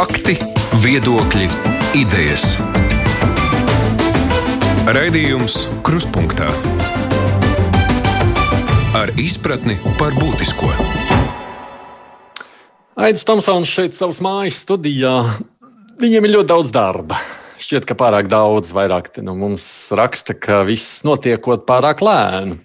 [0.00, 0.32] Fakti,
[0.80, 1.46] viedokļi,
[2.00, 2.54] idejas.
[4.96, 6.46] Raidījums Kruspunkta
[8.96, 10.70] ar izpratni par būtisko.
[12.96, 15.12] Aits Tomsons šeit savas mājas studijā.
[16.00, 17.20] Viņiem ir ļoti daudz darba.
[17.60, 22.56] Šķiet, ka pārāk daudz, vairāk no nu, mums raksta, ka viss notiekot pārāk lēni.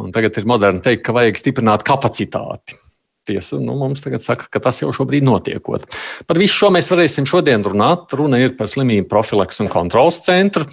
[0.00, 2.80] Un tagad ir moderni teikt, ka vajag stiprināt kapacitāti.
[3.24, 5.86] Tiesa nu, mums tagad saka, ka tas jau šobrīd notiekot.
[6.28, 8.12] Par visu šo mēs varēsim šodien runāt.
[8.12, 10.66] Runa ir par slimību profilaks un kontrols centru.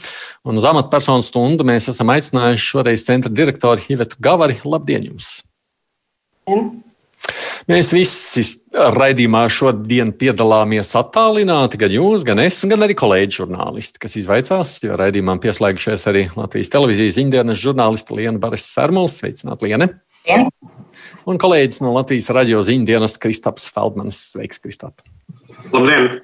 [0.44, 4.59] Un uz amatpersonu stundu mēs esam aicinājuši šoreiz centra direktoru Hivetu Gavari.
[4.67, 5.38] Labdien jums!
[6.49, 6.59] Ja.
[7.70, 14.17] Mēs visi raidījumā šodien piedalāmies attālināti, gan jūs, gan es, gan arī kolēģi žurnālisti, kas
[14.20, 19.22] izvaicās, jo raidījumam pieslēgušies arī Latvijas televīzijas ziņdienas žurnālisti Liena Baris Sermuls.
[19.22, 19.94] Sveicināt, Liene!
[20.27, 20.47] Ja
[21.30, 24.20] un kolēģis no Latvijas radio ziņu dienas Kristaps Feldmanis.
[24.34, 25.03] Sveiks, Kristap!
[25.73, 26.21] Labdien!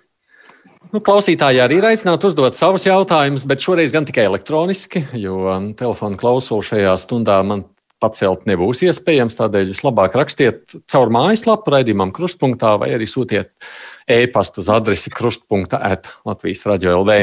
[0.93, 6.19] Nu, klausītāji arī ir aicināti uzdot savus jautājumus, bet šoreiz gan tikai elektroniski, jo telefona
[6.19, 7.65] klausulu šajā stundā man
[7.99, 9.35] pacelt nebūs iespējams.
[9.39, 13.51] Tādēļ vislabāk rakstiet caur mājaslapu raidījumam krustpunktā vai arī sūtiet
[14.07, 17.19] e-pastu uz adresi krustpunktā at Latvijas radio LV.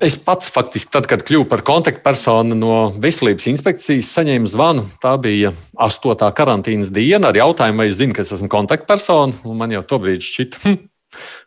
[0.00, 4.86] Es pats faktiski, tad, kad kļuvu par kontaktpersonu no veselības inspekcijas, saņēmu zvanu.
[5.02, 9.52] Tā bija astotā karantīnas diena ar jautājumu, vai es zinu, ka es esmu kontaktpersona.
[9.60, 10.78] Man jau tobrīd šķita, hm,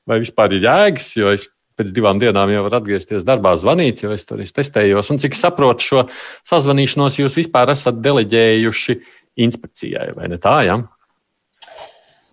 [0.06, 1.48] vai vispār ir jēgas, jo es
[1.80, 5.10] pēc divām dienām jau varu atgriezties darbā, zvanīt, jo es tur testējos.
[5.10, 6.06] Un cik saprotu, šo
[6.46, 9.00] sazvanīšanos jūs vispār esat deleģējuši
[9.48, 10.60] inspekcijai, vai ne tā?
[10.70, 10.78] Ja?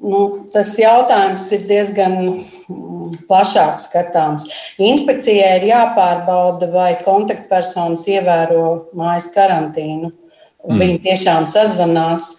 [0.01, 4.47] Nu, tas jautājums ir diezgan mm, plašāk skatāms.
[4.81, 8.65] Inspekcijai ir jāpārbauda, vai kontaktpersonas ievēro
[8.97, 10.15] mājas karantīnu.
[10.61, 10.81] Mm.
[10.81, 12.31] Viņi tiešām sazvanās,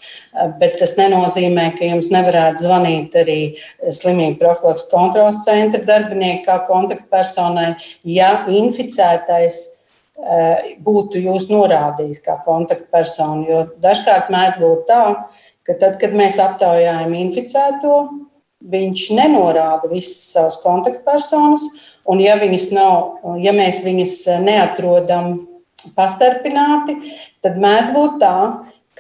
[0.62, 3.38] bet tas nenozīmē, ka jums nevarētu zvanīt arī
[3.82, 13.46] slimību profilaks kontrols centra darbinieki kā kontaktpersonai, ja inficētais eh, būtu jūs norādījis kā kontaktpersonu.
[13.50, 15.04] Jo dažkārt mēdz būt tā,
[15.68, 17.96] ka tad, kad mēs aptaujājam inficēto,
[18.72, 21.64] viņš nenorāda visas savas kontaktpersonas,
[22.10, 22.38] un ja,
[22.76, 25.34] nav, ja mēs viņas neatrodam
[25.96, 26.98] pastarpināti,
[27.42, 28.36] tad mēdz būt tā,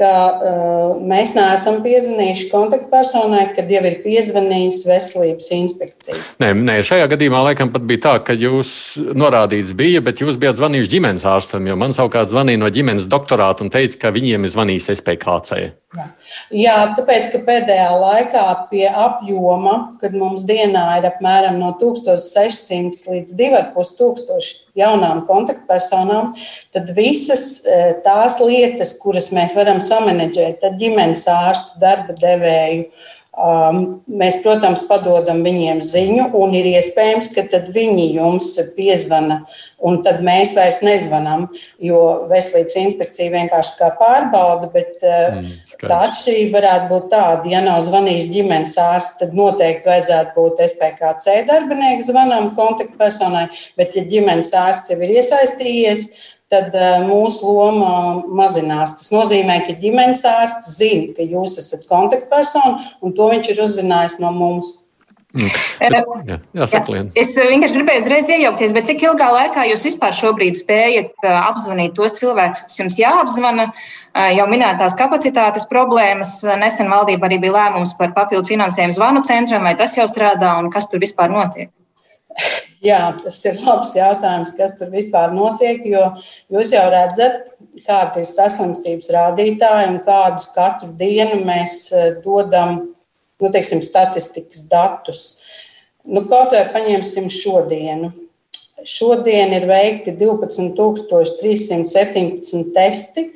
[0.01, 6.21] ka uh, mēs neesam piezvanījuši kontaktpersonai, kad jau ir piezvanījusi veselības inspekcija.
[6.41, 10.59] Nē, nē, šajā gadījumā laikam pat bija tā, ka jūs norādīts bija, bet jūs bijat
[10.59, 14.55] zvanījuši ģimenes ārstam, jo man savukārt zvanīja no ģimenes doktorāta un teica, ka viņiem ir
[14.55, 15.61] zvanījis SPKC.
[15.91, 16.07] Jā.
[16.55, 23.35] Jā, tāpēc, ka pēdējā laikā pie apjoma, kad mums dienā ir apmēram no 1600 līdz
[23.35, 26.31] 2500 jaunām kontaktpersonām,
[26.71, 32.87] tad visas e, tās lietas, kuras mēs varam samanedžēt, tad ģimenes ārstu, darba devēju,
[33.31, 39.37] Um, mēs, protams, padodam viņiem ziņu, un ir iespējams, ka viņi jums piezvana,
[39.79, 41.45] un tad mēs vairs nezvanām,
[41.79, 44.67] jo veselības inspekcija vienkārši kā pārbauda.
[44.73, 49.87] Bet uh, mm, tā atšķirība varētu būt tāda, ja nav zvanījis ģimenes ārsts, tad noteikti
[49.93, 53.47] vajadzētu būt SPKC darbinieks zvanām kontaktpersonai,
[53.79, 56.09] bet ja ģimenes ārsts jau ir iesaistījies,
[56.51, 57.93] tad eh, mūsu loma
[58.27, 58.97] mazinās.
[58.99, 64.19] Tas nozīmē, ka ģimenes ārsts zina, ka jūs esat kontaktpersona, un to viņš ir uzzinājis
[64.23, 64.75] no mums.
[65.31, 65.47] Mm.
[65.79, 70.11] Eh, jā, jā, jā, es vienkārši gribēju uzreiz iejaukties, bet cik ilgā laikā jūs vispār
[70.17, 73.71] šobrīd spējat eh, apzvanīt tos cilvēkus, kas jums jāapzvana?
[74.35, 76.41] Jau minētās kapacitātes problēmas.
[76.59, 80.67] Nesen valdība arī bija lēmums par papildu finansējumu zvanu centram, vai tas jau strādā un
[80.73, 81.71] kas tur vispār notiek?
[82.89, 85.83] Jā, tas ir labs jautājums, kas tur vispār notiek.
[85.85, 86.07] Jo
[86.49, 87.43] jūs jau redzat,
[87.83, 92.79] kādi ir saslimstības rādītāji un kādus katru dienu mēs eh, dodam
[93.41, 95.37] nu, teiksim, statistikas datus.
[96.05, 98.11] Nu, kaut vai paņemsim šodienu.
[98.87, 103.31] Šodien ir veikti 12,317 testi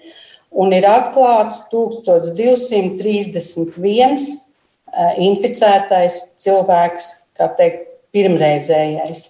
[0.55, 4.25] un ir atklāts 1231 eh,
[5.28, 7.03] inficētais cilvēks,
[7.37, 7.84] kā teikt,
[8.16, 9.28] pirmreizējais.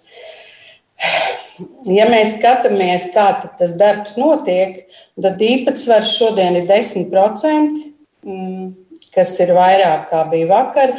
[1.88, 3.30] Ja mēs skatāmies, kā
[3.60, 4.86] tas darbs notiek,
[5.22, 7.86] tad īpatsvars šodien ir 10%,
[8.26, 8.74] mm,
[9.16, 10.94] kas ir vairāk kā bija vakar.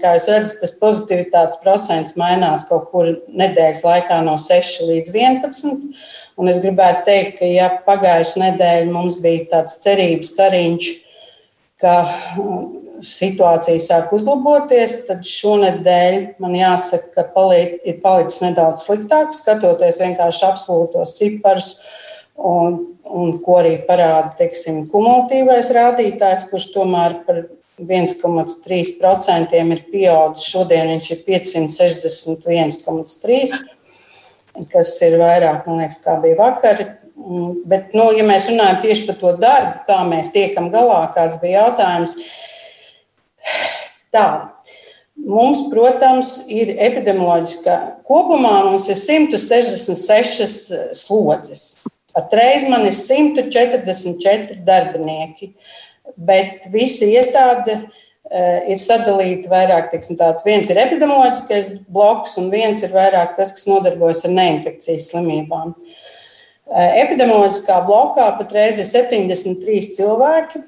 [0.00, 5.74] Kā jūs redzat, tas pozitivitātes procents mainās kaut kur nedēļas laikā no 6 līdz 11.
[6.34, 10.90] Un es gribētu teikt, ka ja pagājušajā nedēļā mums bija tāds cerības stariņš,
[11.78, 11.94] ka
[13.04, 20.42] situācija sāk uzlaboties, tad šonadēļ man jāsaka, ka paliek, ir palicis nedaudz sliktāk, skatoties vienkārši
[20.48, 21.68] absolūtos ciparus,
[22.34, 22.68] un,
[23.04, 27.36] un ko arī parāda teiksim, kumulatīvais rādītājs, kurš tomēr par
[27.78, 30.46] 1,3% ir pieaudzis.
[30.46, 33.58] Šodien viņš ir 561,3%,
[34.70, 37.02] kas ir vairāk, man liekas, kā bija vakar.
[37.66, 41.62] Bet, nu, ja mēs runājam tieši par to darbu, kā mēs tiekam galā, kāds bija
[41.62, 42.12] jautājums,
[44.14, 44.28] tā.
[45.14, 51.76] Mums, protams, ir epidemioloģiskā kopumā mums ir 166 slodzes.
[52.14, 55.52] Patreiz man ir 144 darbinieki,
[56.14, 59.88] bet visi iestāde eh, ir sadalīta vairāk.
[59.94, 60.44] Teiksim, tāds.
[60.46, 65.74] Viens ir epidemioloģiskais bloks, un viens ir vairāk tas, kas nodarbojas ar neinfekcijas slimībām.
[66.74, 70.62] Eh, epidemioloģiskā blokā patreiz ir 73 cilvēki,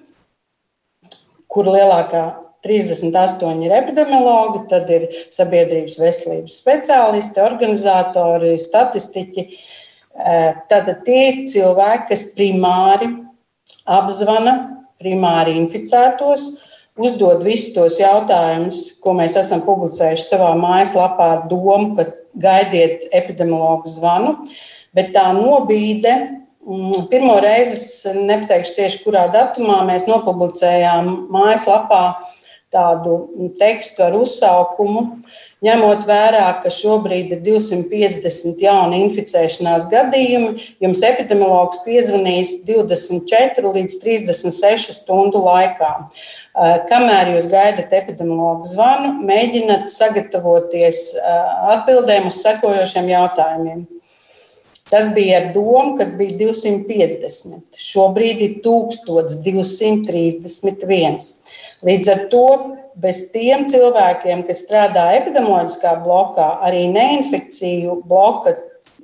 [1.51, 2.27] kur lielākā
[2.67, 9.49] 38 ir epidemiologi, tad ir sabiedrības veselības speciālisti, organizatori, statistiķi.
[10.71, 13.13] Tātad tie ir cilvēki, kas primāri
[13.87, 14.57] apzvana
[15.01, 16.47] primāri inficētos,
[16.97, 23.91] uzdod visus tos jautājumus, ko mēs esam publicējuši savā mājaslapā ar domu, ka gaidiet epidemiologu
[23.93, 24.37] zvanu.
[24.97, 26.15] Bet tā nobīde,
[26.65, 27.77] mm, pirmo reizi,
[28.17, 32.03] nepateikšu tieši kurā datumā, mēs nopublicējām mājaslapā
[32.77, 33.19] tādu
[33.59, 35.09] tekstu ar uzsaukumu
[35.65, 44.93] Ņemot vērā, ka šobrīd ir 250 jauni inficēšanās gadījumi, jums epidemiologs piezvanīs 24 līdz 36
[44.99, 45.91] stundu laikā.
[46.93, 51.03] Kamēr jūs gaidat epidemiologu zvanu, mēģināt sagatavoties
[51.73, 53.87] atbildēm uz sekojošiem jautājumiem.
[54.91, 57.61] Tas bija ar domu, kad bija 250.
[57.75, 61.19] Šobrīd ir 1231.
[61.87, 68.51] Līdz ar to bez tiem cilvēkiem, kas strādā epidemioloģiskā blokā, arī neinfekciju bloka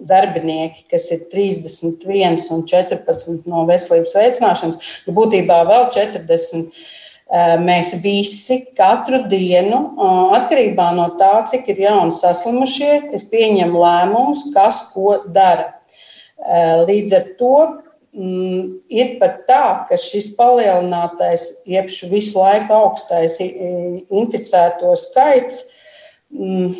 [0.02, 6.66] darbinieki, kas ir 31 un 14 no veselības veicināšanas, nu, būtībā vēl 40.
[7.62, 9.78] Mēs visi katru dienu,
[10.36, 15.70] atkarībā no tā, cik ir jauni saslimušie, es pieņemu lēmumus, kas ko dara.
[16.84, 17.56] Līdz ar to
[18.12, 25.62] Mm, ir pat tā, ka šis palielinātais, jeb visu laiku augstais inficēto skaits
[26.28, 26.74] mm,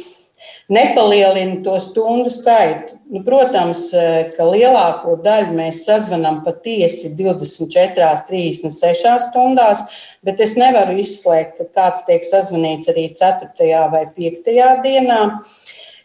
[0.72, 2.96] nepalielina to stundu skaitu.
[3.12, 3.90] Nu, protams,
[4.36, 9.84] ka lielāko daļu mēs sazvanām patiesi 24, 36 stundās,
[10.24, 13.82] bet es nevaru izslēgt, ka kāds tiek sazvanīts arī 4.
[13.92, 14.48] vai 5.
[14.86, 15.20] dienā,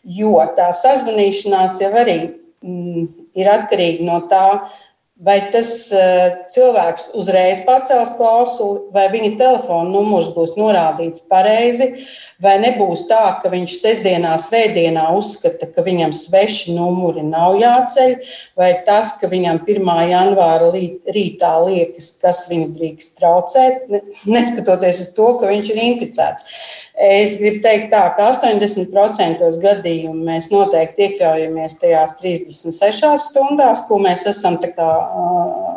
[0.04, 2.18] jo tā sazvanīšanās jau arī
[2.60, 3.08] mm,
[3.40, 4.48] ir atkarīga no tā,
[5.18, 11.88] Vai tas uh, cilvēks uzreiz pacels klausuli, vai viņa telefona numurs būs norādīts pareizi,
[12.38, 18.14] vai nebūs tā, ka viņš sestdienā, svētdienā uzskata, ka viņam sveši numuri nav jāceļ,
[18.60, 19.90] vai tas, ka viņam 1.
[20.12, 23.90] janvāra rītā liekas, kas viņu drīkst traucēt,
[24.30, 26.62] neskatoties uz to, ka viņš ir inficēts.
[26.98, 34.26] Es gribu teikt, tā, ka 80% gadījumu mēs noteikti iekļaujamies tajās 36 stundās, ko mēs
[34.32, 34.88] esam kā,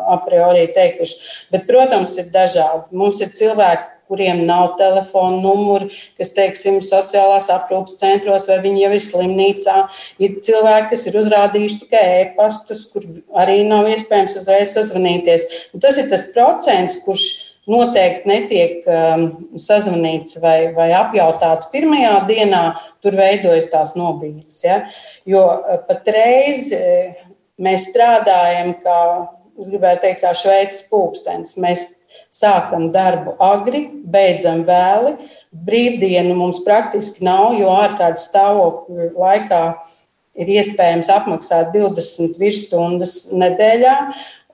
[0.08, 1.18] a priori teikuši.
[1.52, 2.86] Bet, protams, ir dažādi.
[2.96, 8.90] Mums ir cilvēki, kuriem nav telefona numuri, kas, teiksim, sociālās aprūpas centros, vai viņi jau
[8.96, 9.76] ir slimnīcā.
[10.24, 13.04] Ir cilvēki, kas ir uzrādījuši tikai e-pastus, kur
[13.44, 15.46] arī nav iespējams uzreiz sazvanīties.
[15.76, 17.28] Un tas ir tas procents, kurš
[17.68, 19.26] noteikti netiek um,
[19.60, 22.62] sazvanīts vai, vai apjautāts pirmajā dienā,
[23.04, 24.62] tur veidojas tās nobīdes.
[24.64, 24.80] Ja?
[25.28, 27.20] Jo uh, patreiz uh,
[27.60, 29.00] mēs strādājam, kā,
[29.60, 31.58] es gribētu teikt, kā šveicis pulkstenis.
[31.60, 31.86] Mēs
[32.34, 35.16] sākam darbu agri, beidzam vēli.
[35.50, 39.62] Brīvdienu mums praktiski nav, jo ārkārtas stāvokļa laikā
[40.40, 43.96] ir iespējams apmaksāt 20 virsstundas nedēļā.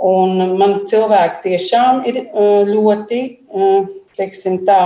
[0.02, 2.20] Un man cilvēki tiešām ir
[2.68, 3.20] ļoti,
[4.18, 4.80] teiksim tā,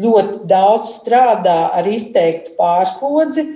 [0.00, 3.46] ļoti daudz strādā ar izteiktu pārslodzi,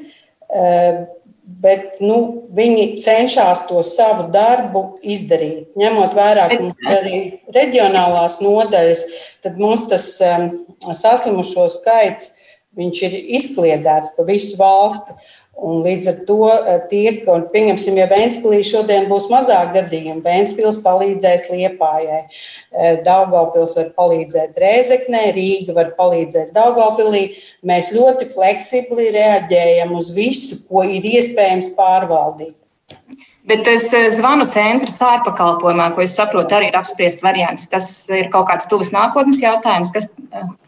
[1.64, 2.18] bet nu,
[2.54, 5.74] viņi cenšas to savu darbu izdarīt.
[5.78, 7.18] Ņemot vērā, ka mums ir arī
[7.54, 9.04] reģionālās nodaļas,
[9.44, 10.08] tad mums tas
[11.02, 12.32] saslimušo skaits
[13.06, 15.14] ir izkliedēts pa visu valsti.
[15.54, 20.80] Un līdz ar to eh, tiek, un pieņemsim, ja Vēnspilī šodien būs mazāk gadījumu, Vēnspils
[20.82, 27.24] palīdzēs Liepājai, eh, Daugavpils var palīdzēt Rēzeknē, Rīga var palīdzēt Daugavpilī.
[27.62, 32.56] Mēs ļoti fleksibli reaģējam uz visu, ko ir iespējams pārvaldīt.
[33.44, 37.68] Bet tas eh, zvanu centrs ārpakalpojumā, ko es saprotu, arī ir apspriests variants.
[37.70, 39.92] Tas ir kaut kāds tuvs nākotnes jautājums.
[39.94, 40.10] Kas...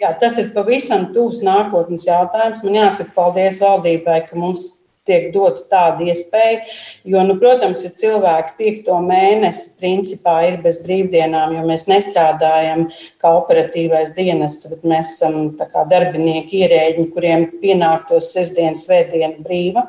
[0.01, 2.61] Jā, tas ir pavisam tuvs nākotnes jautājums.
[2.63, 4.76] Man jāsaka paldies valdībai, ka mums
[5.07, 6.63] tiek dota tāda iespēja.
[7.07, 12.87] Jo, nu, protams, ir cilvēki piekto mēnesi principā ir bez brīvdienām, jo mēs nestrādājam
[13.23, 15.55] kā operatīvais dienests, bet mēs esam
[15.91, 19.87] darbinieki, ierēģi, kuriem pienāktos sestdienas, svētdiena brīva.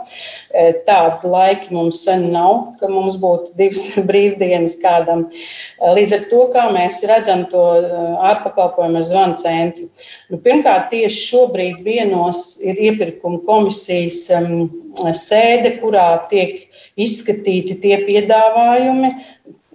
[0.51, 5.27] E, tādu laiku mums sen nav, ka mums būtu divas brīvdienas kādam.
[5.27, 9.89] E, līdz ar to, kā mēs redzam to e, ārpakalpojumu zvanu centru.
[10.31, 14.67] Nu, pirmkārt, tieši šobrīd vienos ir iepirkuma komisijas um,
[15.15, 19.11] sēde, kurā tiek izskatīti tie piedāvājumi.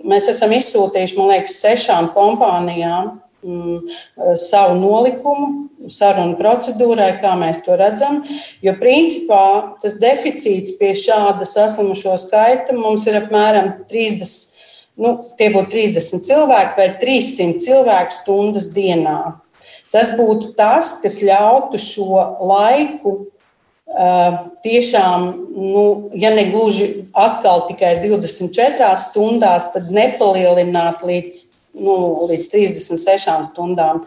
[0.02, 3.12] Mēs esam izsūtījuši, man liekas, sešām kompānijām
[3.47, 3.93] mm,
[4.41, 5.52] savu nolikumu
[5.91, 8.23] sarunu procedūrai, kā mēs to redzam.
[8.62, 14.50] Jo principā tas deficīts pie šāda saslimušo skaita mums ir apmēram 30.
[15.02, 19.38] Nu, tie būtu 30 cilvēki vai 300 cilvēku stundas dienā.
[19.93, 23.14] Tas būtu tas, kas ļautu šo laiku
[24.64, 25.84] tiešām, nu,
[26.16, 31.42] ja ne gluži atkal tikai 24 stundās, tad nepalielināt līdz,
[31.76, 31.96] nu,
[32.30, 34.04] līdz 36 stundām.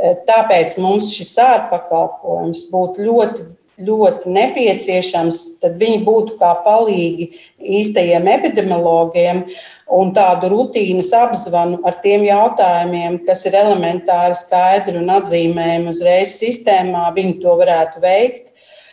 [0.00, 3.44] Tāpēc mums šis ārpakalpojums būtu ļoti,
[3.84, 5.42] ļoti nepieciešams.
[5.60, 7.28] Tad viņi būtu kā palīgi
[7.60, 9.44] īstajiem epidemiologiem
[9.92, 17.10] un tādu rutīnas apzvanu ar tiem jautājumiem, kas ir elementāri skaidri un atzīmējami uzreiz sistēmā,
[17.16, 18.49] viņi to varētu veikt.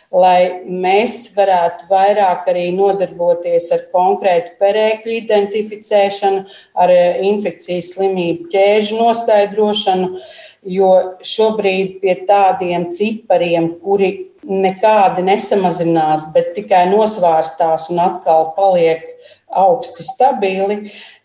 [0.08, 6.46] Lai mēs varētu vairāk arī nodarboties ar konkrētu perēkļu identificēšanu,
[6.80, 10.14] ar eh, infekcijas slimību ķēžu noskaidrošanu,
[10.68, 14.10] jo šobrīd pie tādiem cipariem, kuri
[14.48, 19.04] nekādi nesamazinās, bet tikai nosvārstās un atkal paliek
[19.48, 20.76] augsti stabili,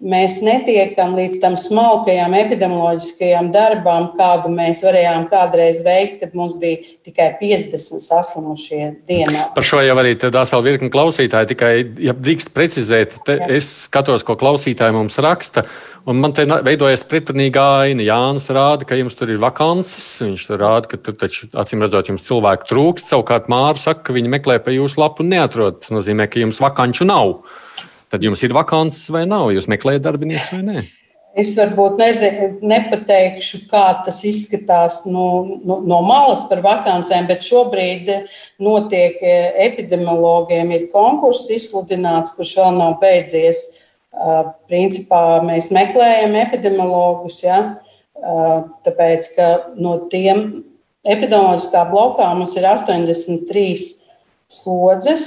[0.04, 6.80] mēs netiekam līdz tam smalkajām epidemioloģiskajām darbām, kādu mēs varējām kādreiz veikt, kad mums bija
[7.04, 9.50] tikai 50 saslimušie dienā.
[9.56, 11.52] Par šo jau arī vesela virkni klausītāji.
[11.54, 11.72] Tikai,
[12.04, 13.18] ja drīkst precizēt,
[13.52, 15.66] es skatos, ko klausītāji mums raksta,
[16.08, 18.08] un man te veidojas pretrunīga aina.
[18.08, 22.12] Jānis rāda, ka jums tur ir vakances, viņš tur rāda, ka tur taču, acīm redzot,
[22.12, 23.12] jums cilvēku trūkst.
[23.12, 25.84] Savukārt Māra saka, ka viņi meklē pa jūsu lapu un neatrod.
[25.84, 27.38] Tas nozīmē, ka jums vakanču nav.
[28.14, 29.48] Tad jums ir vakants vai nav?
[29.56, 30.82] Jūs meklējat darbiniekus vai nē?
[31.34, 35.24] Es varbūt nezinu, nepateikšu, kā tas izskatās no,
[35.66, 38.12] no, no malas par vakancēm, bet šobrīd
[38.62, 39.18] notiek
[39.66, 43.64] epidemiologiem ir konkurss izsludināts, kurš vēl nav beidzies.
[44.70, 47.64] Principā mēs meklējam epidemiologus, ja?
[48.86, 50.62] tāpēc ka no tiem
[51.02, 53.66] epidemioloģiskā blokā mums ir 83
[54.54, 55.26] slodzes,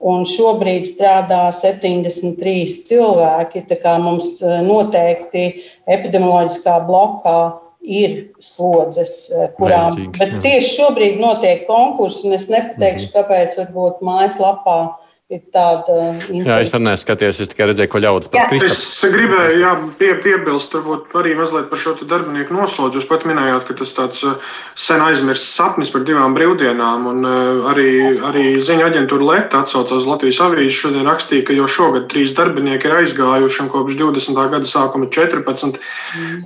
[0.00, 3.62] Un šobrīd strādā 73 cilvēki.
[4.02, 5.46] Mums e, noteikti
[5.88, 7.38] epidemioloģiskā blokā
[7.80, 9.96] ir slodzes, e, kurām.
[9.96, 13.16] Vajadzīgs, bet tieši šobrīd notiek konkurss, un es nepateikšu, mhm.
[13.16, 14.78] kāpēc varbūt mājaslapā
[15.26, 15.94] ir tāda
[16.30, 16.44] līnija.
[16.46, 18.82] Jā, es arī neskatījos, es tikai redzēju, ko ļaudis pats Kristofers.
[19.02, 23.00] Es gribēju jā, pie, piebilst, varbūt arī mazliet par šo darbinieku noslodzi.
[23.00, 24.36] Jūs pat minējāt, ka tas tāds uh,
[24.78, 27.88] sen aizmirsts sapnis par divām brīvdienām, un uh, arī,
[28.28, 32.86] arī ziņa aģentūra Leta atsaucās uz Latvijas avīzi šodien rakstīja, ka jau šogad trīs darbinieki
[32.86, 34.40] ir aizgājuši, un kopš 20.
[34.54, 35.82] gada sākuma 14.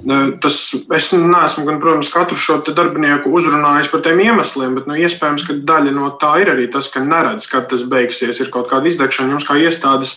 [0.09, 0.33] Mm.
[0.41, 0.59] Tas
[0.97, 5.61] es neesmu, gan, protams, katru šo darbinieku uzrunājis par tiem iemesliem, bet nu, iespējams, ka
[5.69, 8.41] daļa no tā ir arī tas, ka neredz, kad tas beigsies.
[8.41, 9.37] Ir kaut kāda izdegšana.
[9.37, 10.17] Jums kā iestādes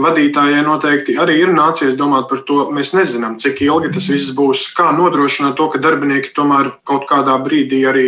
[0.00, 2.66] vadītājai noteikti arī ir nācies domāt par to.
[2.74, 4.68] Mēs nezinām, cik ilgi tas viss būs.
[4.78, 8.06] Kā nodrošināt to, ka darbinieki tomēr kaut kādā brīdī arī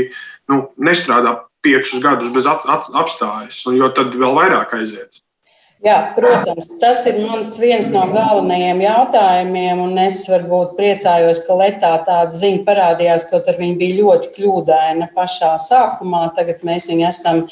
[0.52, 5.24] nu, nestrādā piecus gadus bez at, at, apstājas, un jo tad vēl vairāk aiziet.
[5.84, 11.90] Jā, protams, tas ir mans viens no galvenajiem jautājumiem, un es varbūt priecājos, ka Letā
[12.06, 16.22] tāda ziņa parādījās, kaut arī viņa bija ļoti kļūdaina pašā sākumā.
[16.38, 17.42] Tagad mēs viņu esam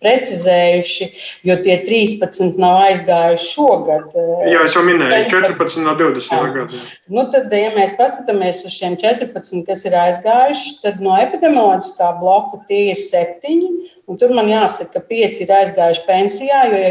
[0.00, 1.10] precizējuši,
[1.50, 4.16] jo tie 13 nav aizgājuši šogad.
[4.48, 6.82] Jā, es jau minēju, 14 no 20 gada.
[7.12, 12.64] Nu, tad, ja mēs paskatāmies uz šiem 14, kas ir aizgājuši, tad no epidemioloģiskā bloka
[12.72, 13.72] tie ir septiņi,
[14.08, 16.84] un tur man jāsaka, ka pieci ir aizgājuši pensijā, jo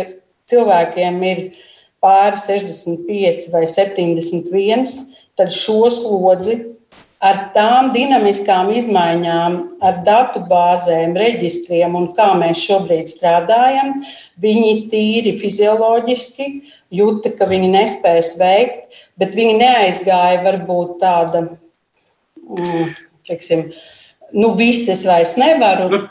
[0.51, 1.41] cilvēkiem ir
[2.03, 4.85] pāri 65 vai 71,
[5.39, 6.59] tad šo slodzi
[7.21, 13.99] ar tām dinamiskām izmaiņām, ar datu bāzēm, reģistriem un kā mēs šobrīd strādājam,
[14.41, 16.47] viņi tīri fizioloģiski
[16.97, 21.45] jūta, ka viņi nespēs veikt, bet viņi neaizgāja varbūt tāda,
[22.41, 22.89] mm,
[23.29, 23.67] teiksim,
[24.33, 25.91] nu, viss es vairs nevaru.
[25.93, 26.01] Nu,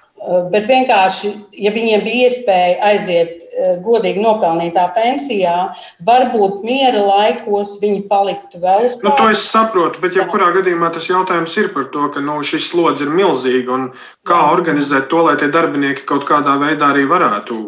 [0.53, 1.31] Bet vienkārši,
[1.65, 5.73] ja viņiem bija iespēja aiziet Eh, godīgi nopelnītā pensijā,
[6.07, 9.27] varbūt miera laikos viņi paliktu vēl uz nu, to.
[9.35, 13.11] Es saprotu, bet jebkurā gadījumā tas jautājums ir par to, ka nu, šis slodzi ir
[13.13, 13.89] milzīgi un
[14.29, 14.53] kā Jā.
[14.55, 17.59] organizēt to, lai tie darbinieki kaut kādā veidā arī varētu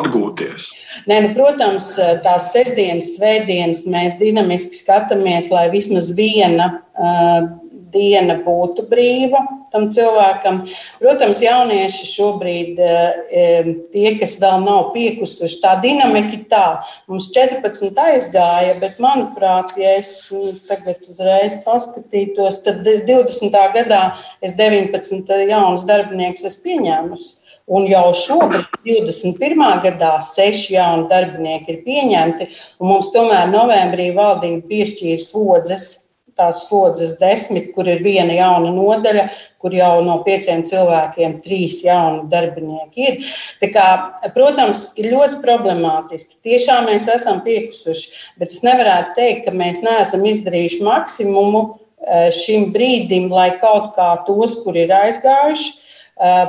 [0.00, 0.68] atgūties.
[1.08, 1.94] Nē, nu, protams,
[2.26, 6.72] tās sestdienas, svētdienas mēs dinamiski skatāmies, lai vismaz viena.
[6.98, 9.40] Uh, diena būtu brīva
[9.72, 10.62] tam cilvēkam.
[11.00, 16.82] Protams, jaunieši šobrīd, eh, tie, kas vēl nav piekusuši, tā dinamika ir tā.
[17.08, 23.52] Mums 14 aizgāja, bet, manuprāt, ja es nu, tagad uzreiz paskatītos, tad 20.
[23.74, 27.34] gadā es 19 jaunus darbiniekus esmu pieņēmusi.
[27.68, 29.82] Un jau šogad, 21.
[29.84, 32.46] gadā, seši jauni darbinieki ir pieņemti,
[32.80, 36.07] un mums tomēr novembrī valdība piešķīra slodzes
[36.38, 39.24] tās slodzes desmit, kur ir viena jauna nodaļa,
[39.58, 43.32] kur jau no pieciem cilvēkiem trīs jauni darbinieki ir.
[43.62, 43.86] Tā kā,
[44.36, 46.38] protams, ir ļoti problemātiski.
[46.46, 52.70] Tiešām mēs esam piekusuši, bet es nevarētu teikt, ka mēs neesam izdarījuši maksimumu eh, šim
[52.74, 55.87] brīdim, lai kaut kā tos, kur ir aizgājuši,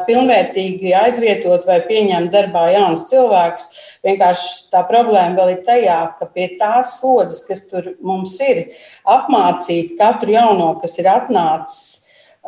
[0.07, 3.69] pilnvērtīgi aizvietot vai pieņemt darbā jaunus cilvēkus.
[4.05, 8.69] Vienkārši tā problēma vēl ir tajā, ka pie tās slodzes, kas tur mums ir,
[9.05, 12.05] apmācīt katru jauno, kas ir atnācis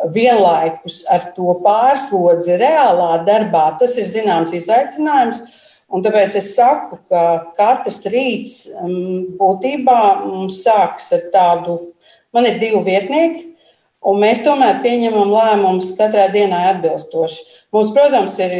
[0.09, 5.43] vienlaikus ar to pārslodzi reālā darbā, tas ir zināms izaicinājums.
[5.91, 8.61] Un tāpēc es saku, ka katrs rīts
[9.37, 11.77] būtībā mums sāks ar tādu,
[12.31, 13.50] man ir divi vietnieki,
[14.01, 17.43] Un mēs tomēr pieņemam lēmumus katrai dienai atbilstoši.
[17.72, 18.55] Mums, protams, ir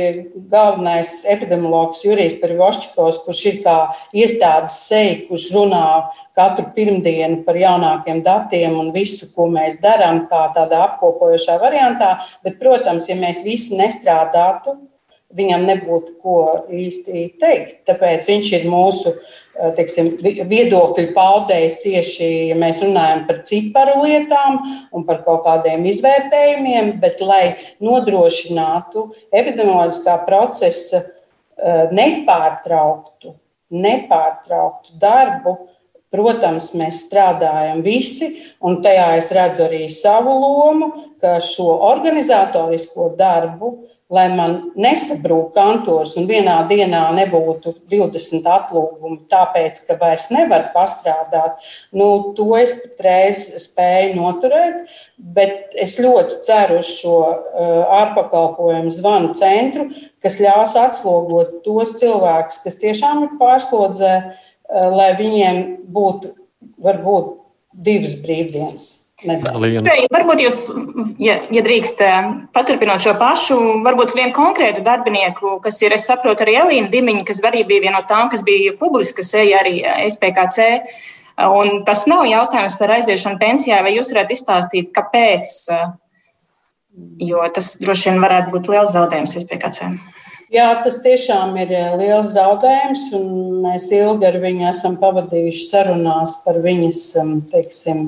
[0.52, 3.78] galvenais epidemiologs Jurijs Perivošķikovs, kurš ir kā
[4.14, 5.82] iestādes seja, kurš runā
[6.38, 12.14] katru pirmdienu par jaunākiem datiem un visu, ko mēs darām, kā tādā apkopojošā variantā.
[12.46, 14.78] Bet, protams, ja mēs visi nestrādātu,
[15.36, 16.38] viņam nebūtu ko
[16.72, 17.82] īsti teikt.
[17.90, 20.14] Tāpēc viņš ir mūsu eh, teiksim,
[20.50, 24.60] viedokļu paudējs tieši, ja mēs runājam par ciparu lietām
[24.92, 27.44] un par kaut kādiem izvērtējumiem, bet lai
[27.84, 33.36] nodrošinātu epidemioloģiskā procesa eh, nepārtrauktu,
[33.76, 35.60] nepārtrauktu darbu.
[36.12, 38.28] Protams, mēs strādājam visi,
[38.68, 40.90] un tajā es redzu arī savu lomu,
[41.24, 49.22] ka šo organizatorisko darbu uh, lai man nesabrūk kantors un vienā dienā nebūtu 20 atlūgumu,
[49.32, 51.62] tāpēc, ka vairs nevar pastrādāt,
[51.96, 54.92] nu, to es patreiz spēju noturēt.
[55.16, 59.88] Bet es ļoti ceru uz šo uh, ārpakalpojumu zvanu centru,
[60.24, 65.62] kas ļaus atslogot tos cilvēkus, kas tiešām ir pārslodzē, uh, lai viņiem
[65.94, 66.36] būtu
[66.82, 67.38] varbūt
[67.72, 69.01] divas brīvdienas.
[69.22, 70.08] Nedēļ.
[70.10, 70.60] Varbūt jūs,
[71.22, 76.42] ja, ja drīkst, eh, paturpinot šo pašu, varbūt vienu konkrētu darbinieku, kas ir, es saprotu,
[76.42, 80.08] arī Elīna Dimiņa, kas arī bija viena no tām, kas bija publiska seja arī eh,
[80.10, 80.82] SPKC.
[81.42, 85.54] Un tas nav jautājums par aiziešanu pensijā, vai jūs varētu izstāstīt, kāpēc?
[85.70, 85.86] Eh,
[87.30, 89.92] jo tas droši vien varētu būt liels zaudējums SPKC.
[90.52, 91.70] Jā, tas tiešām ir
[92.02, 97.06] liels zaudējums, un mēs ilgi ar viņu esam pavadījuši sarunās par viņas,
[97.54, 98.02] teiksim,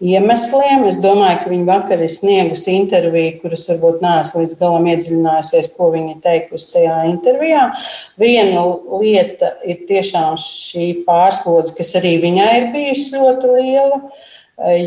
[0.00, 0.86] iemesliem.
[0.88, 5.90] Es domāju, ka viņi vakar ir sniegusi interviju, kuras varbūt neesmu līdz galam iedziļinājusies, ko
[5.94, 7.66] viņa teikusi tajā intervijā.
[8.20, 8.64] Viena
[9.00, 14.00] lieta ir tiešām šī pārslodze, kas arī viņai ir bijusi ļoti liela.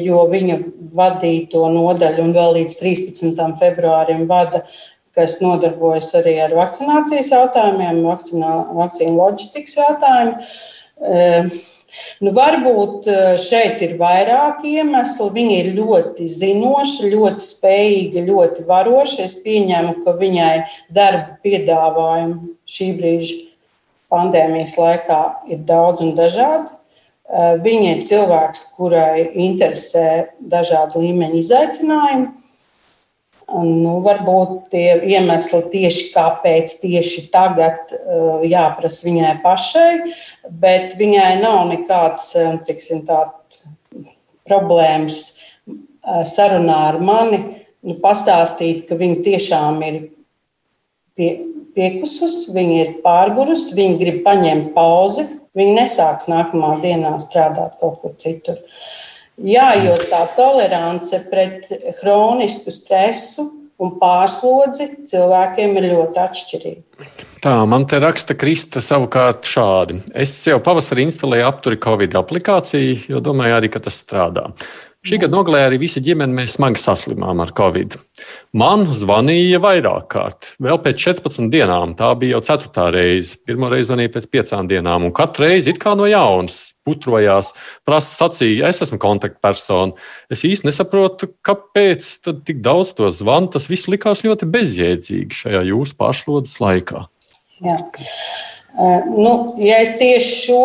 [0.04, 0.60] Jo viņa
[0.93, 3.39] vadīja to nodaļu un vēl līdz 13.
[3.58, 4.67] februārim vada
[5.13, 11.52] kas nodarbojas arī ar vakcinācijas jautājumiem, vakcinā, vakcīnu loģistikas jautājumiem.
[12.23, 15.29] Nu, varbūt eh, šeit ir vairāk iemeslu.
[15.34, 19.27] Viņa ir ļoti zinoša, ļoti spējīga, ļoti varoša.
[19.27, 20.53] Es pieņemu, ka viņai
[20.93, 23.41] darba piedāvājumi šī brīža
[24.13, 25.21] pandēmijas laikā
[25.53, 26.69] ir daudz un dažādi.
[27.34, 32.32] Eh, viņa ir cilvēks, kurai interesē dažādi līmeņi izaicinājumi.
[33.51, 39.89] Nu, varbūt tie iemesli tieši kāpēc tieši tagad uh, jāprasa viņai pašai,
[40.47, 43.03] bet viņai nav nekāds uh, tiksim,
[44.47, 47.41] problēmas uh, sarunā ar mani.
[47.84, 49.99] Nu, pastāstīt, ka viņa tiešām ir
[51.19, 51.32] pie,
[51.75, 58.15] piekusus, viņa ir pārgurus, viņa grib paņemt pauzi, viņa nesāks nākamā dienā strādāt kaut kur
[58.23, 58.63] citur.
[58.63, 59.03] Uh,
[59.41, 61.69] Jā, jo tā tolerance pret
[62.00, 63.48] chronisku stresu
[63.82, 67.10] un pārslodzi cilvēkiem ir ļoti atšķirīga.
[67.43, 70.00] Tā, man te raksta Krista savukārt šādi.
[70.15, 74.52] Es jau pavasarī instalēju apturi Covid aplikāciju, jo domāju arī, ka tas strādā.
[75.04, 77.98] Šī gada nogalē arī visa ģimene smagi saslimām ar covid.
[78.56, 81.98] Man zvanīja vairāk kārt, vēl pēc 14 dienām.
[82.00, 83.36] Tā bija jau ceturtā reize.
[83.43, 87.54] Pirmā reize zvanīja pēc piecām dienām, un katru reizi it kā no jaunas putrojās,
[87.88, 89.98] prasa, sacīja, es esmu kontaktpersona.
[90.34, 92.08] Es īsti nesaprotu, kāpēc
[92.48, 93.52] tik daudz to zvanu.
[93.54, 97.06] Tas viss likās ļoti bezjēdzīgi šajā jūsu pašlodes laikā.
[97.63, 97.80] Jā.
[98.74, 100.62] Uh, nu, ja es tieši šo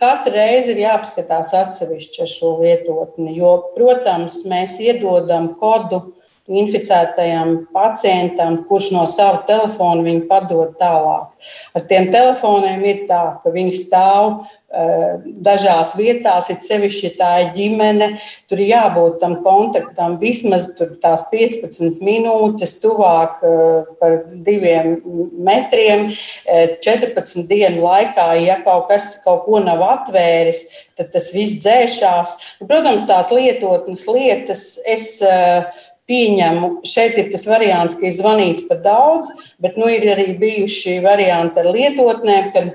[0.00, 6.02] katru reizi ir jāapskatās atsevišķi ar šo lietotni, jo, protams, mēs iedodam kodu
[6.50, 11.28] inficētajam pacientam, kurš no sava telefona viņu padod tālāk.
[11.74, 17.30] Ar tiem telefoniem ir tā, ka viņi stāv uh, dažās vietās, it sevišķi, ja tā
[17.44, 18.10] ir ģimene,
[18.50, 24.98] tur ir jābūt tam kontaktam vismaz tās 15 minūtes, tuvāk uh, par diviem
[25.46, 30.66] metriem, uh, 14 dienu laikā, ja kaut kas kaut ko nav atvēris,
[30.98, 32.34] tad tas viss dzēšās.
[32.66, 35.70] Protams, tās lietotnes lietas es uh,
[36.10, 39.30] pieņemu, šeit ir tas variants, ka ir zvanīts par daudz,
[39.62, 42.74] bet nu, ir arī bijuši varianti ar lietotnēm, kad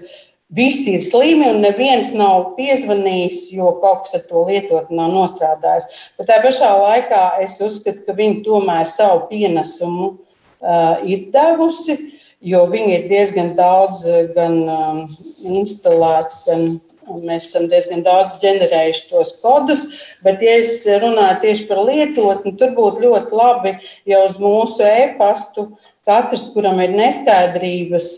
[0.55, 5.89] visi ir slimi un neviens nav piezvanījis, jo kaut kas ar to lietotni nav nostrādājis.
[6.17, 11.97] Bet tā pašā laikā es uzskatu, ka viņi tomēr savu pienesumu uh, ir devusi,
[12.45, 15.05] jo viņi ir diezgan daudz gan um,
[15.49, 16.67] instalēti, gan
[17.05, 19.83] Mēs esam diezgan daudz ģenerējuši tos kodus,
[20.25, 23.75] bet, ja es runāju tieši par lietotni, tur būtu ļoti labi
[24.09, 25.69] jau uz mūsu e-pastu.
[26.05, 28.09] Katrs, kuram ir neskaidrības,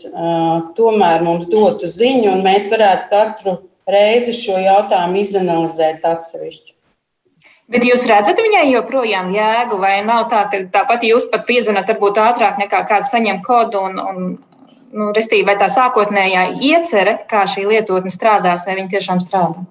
[0.76, 3.54] tomēr mums dotu ziņu, un mēs varētu katru
[3.88, 6.74] reizi šo jautājumu izanalizēt atsevišķi.
[7.68, 12.20] Bet jūs redzat viņai joprojām jēgu, vai nav tā, ka tāpat jūs pat piezvanāt, varbūt
[12.24, 14.30] ātrāk nekā kāds saņem kodu un, un
[14.92, 19.64] nu, restīvi, vai tā sākotnējā iecerē, kā šī lietotne strādās, vai viņa tiešām strādā?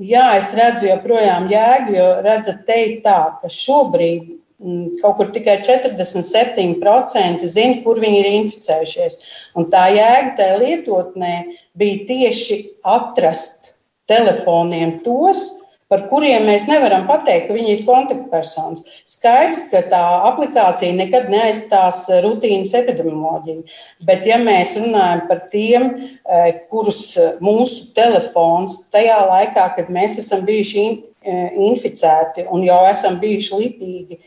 [0.00, 4.22] Jā, es redzu joprojām jēgu, jo redzat, teikt tā, ka šobrīd
[4.62, 9.18] mm, kaut kur tikai 47% zina, kur viņi ir inficējušies.
[9.60, 11.34] Un tā jēga tajā lietotnē
[11.76, 13.74] bija tieši atrast
[14.08, 15.44] telefoniem tos,
[15.92, 18.80] par kuriem mēs nevaram pateikt, ka viņi ir kontaktpersonas.
[19.08, 23.66] Skaidrs, ka tā aplikācija nekad neaizstās rutīnas epidemioloģiju,
[24.08, 25.90] bet ja mēs runājam par tiem,
[26.24, 30.86] eh, kurus mūsu telefons tajā laikā, kad mēs esam bijuši
[31.24, 34.18] eh, inficēti un jau esam bijuši lipīgi,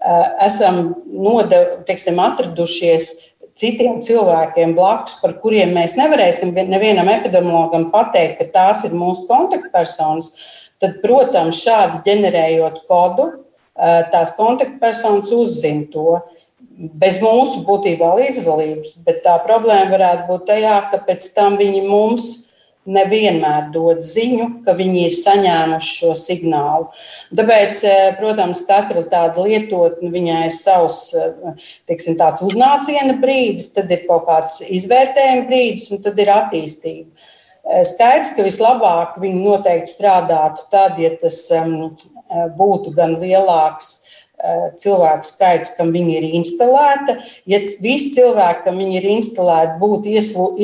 [0.00, 3.12] eh, esam nodev, teiksim, atradušies
[3.54, 10.32] citiem cilvēkiem blakus, par kuriem mēs nevarēsim nevienam epidemiologam pateikt, ka tās ir mūsu kontaktpersonas,
[10.82, 13.30] tad, protams, šādi ģenerējot kodu,
[14.12, 16.20] tās kontaktpersonas uzzina to.
[16.72, 22.30] Bez mūsu būtībā līdzdalības, bet tā problēma varētu būt tajā, ka pēc tam viņi mums
[22.82, 26.88] nevienmēr dod ziņu, ka viņi ir saņēmuši šo signālu.
[27.30, 27.84] Tāpēc,
[28.18, 31.12] protams, katra tāda lietotne, viņai ir savs
[31.86, 37.11] teiksim, uznāciena brīdis, tad ir kaut kāds izvērtējuma brīdis un tad ir attīstība.
[37.62, 43.92] Eh, skaidrs, ka vislabāk viņi noteikti strādātu tad, ja tas um, eh, būtu gan lielāks
[44.42, 47.14] uh, cilvēku skaits, kam viņi ir instalēta.
[47.46, 50.10] Ja visi cilvēki, kam viņi ir instalēti, būtu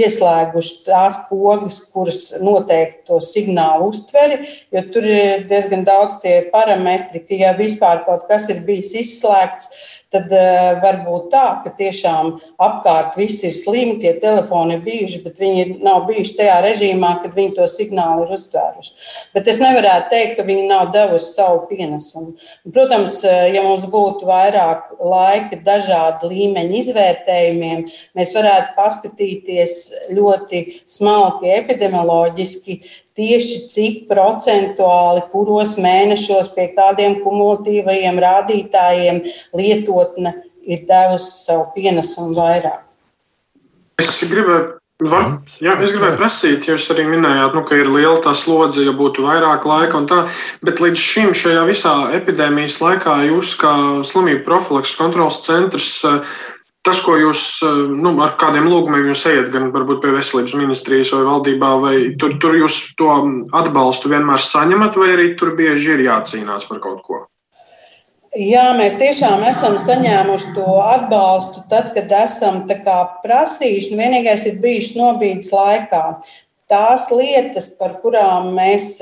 [0.03, 4.41] ieslēguši tās pogas, kuras noteikti to signālu uztveri,
[4.75, 9.71] jo tur ir diezgan daudz tie parametri, ka ja vispār kaut kas ir bijis izslēgts,
[10.13, 12.31] tad uh, var būt tā, ka tiešām
[12.65, 17.35] apkārt viss ir slimi, tie telefoni ir bijuši, bet viņi nav bijuši tajā režīmā, kad
[17.37, 18.95] viņi to signālu ir uztvēruši.
[19.37, 22.35] Bet es nevarētu teikt, ka viņi nav devusi savu pienesumu.
[22.73, 27.85] Protams, eh, ja mums būtu vairāk laika dažādu līmeņu izvērtējumiem,
[28.17, 29.77] mēs varētu paskatīties
[30.17, 32.81] ļoti smalki epidemioloģiski
[33.19, 39.23] tieši cik procentuāli, kuros mēnešos, pie kādiem kumulatīvajiem rādītājiem
[39.59, 40.35] lietotne
[40.69, 42.85] ir devusi savu pienesumu vairāk.
[43.99, 45.29] Es gribēju Var,
[45.63, 49.23] jā, es gribēju prasīt, jūs arī minējāt, nu, ka ir liela tā slodze, ja būtu
[49.23, 50.25] vairāk laika un tā,
[50.67, 53.71] bet līdz šim šajā visā epidēmijas laikā jūs kā
[54.03, 55.93] slimību profilakses kontrols centrs
[56.87, 61.13] tas, ko jūs, eh, nu, ar kādiem lūgumiem jūs ejat, gan varbūt pie veselības ministrijas
[61.17, 63.11] vai valdībā, vai tur, tur jūs to
[63.59, 67.27] atbalstu vienmēr saņemat, vai arī tur bieži ir jācīnās par kaut ko?
[68.37, 73.95] Jā, mēs tiešām esam saņēmuši to atbalstu tad, kad esam prasījuši.
[73.95, 76.03] Nu, vienīgais ir bijis nobīdes laikā.
[76.69, 79.01] Tās lietas, par kurām mēs,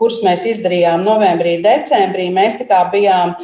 [0.00, 3.36] kuras mēs izdarījām novembrī, decembrī, mēs bijām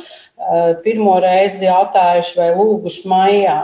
[0.84, 3.58] pirmo reizi jautājuši vai lūguši maijā.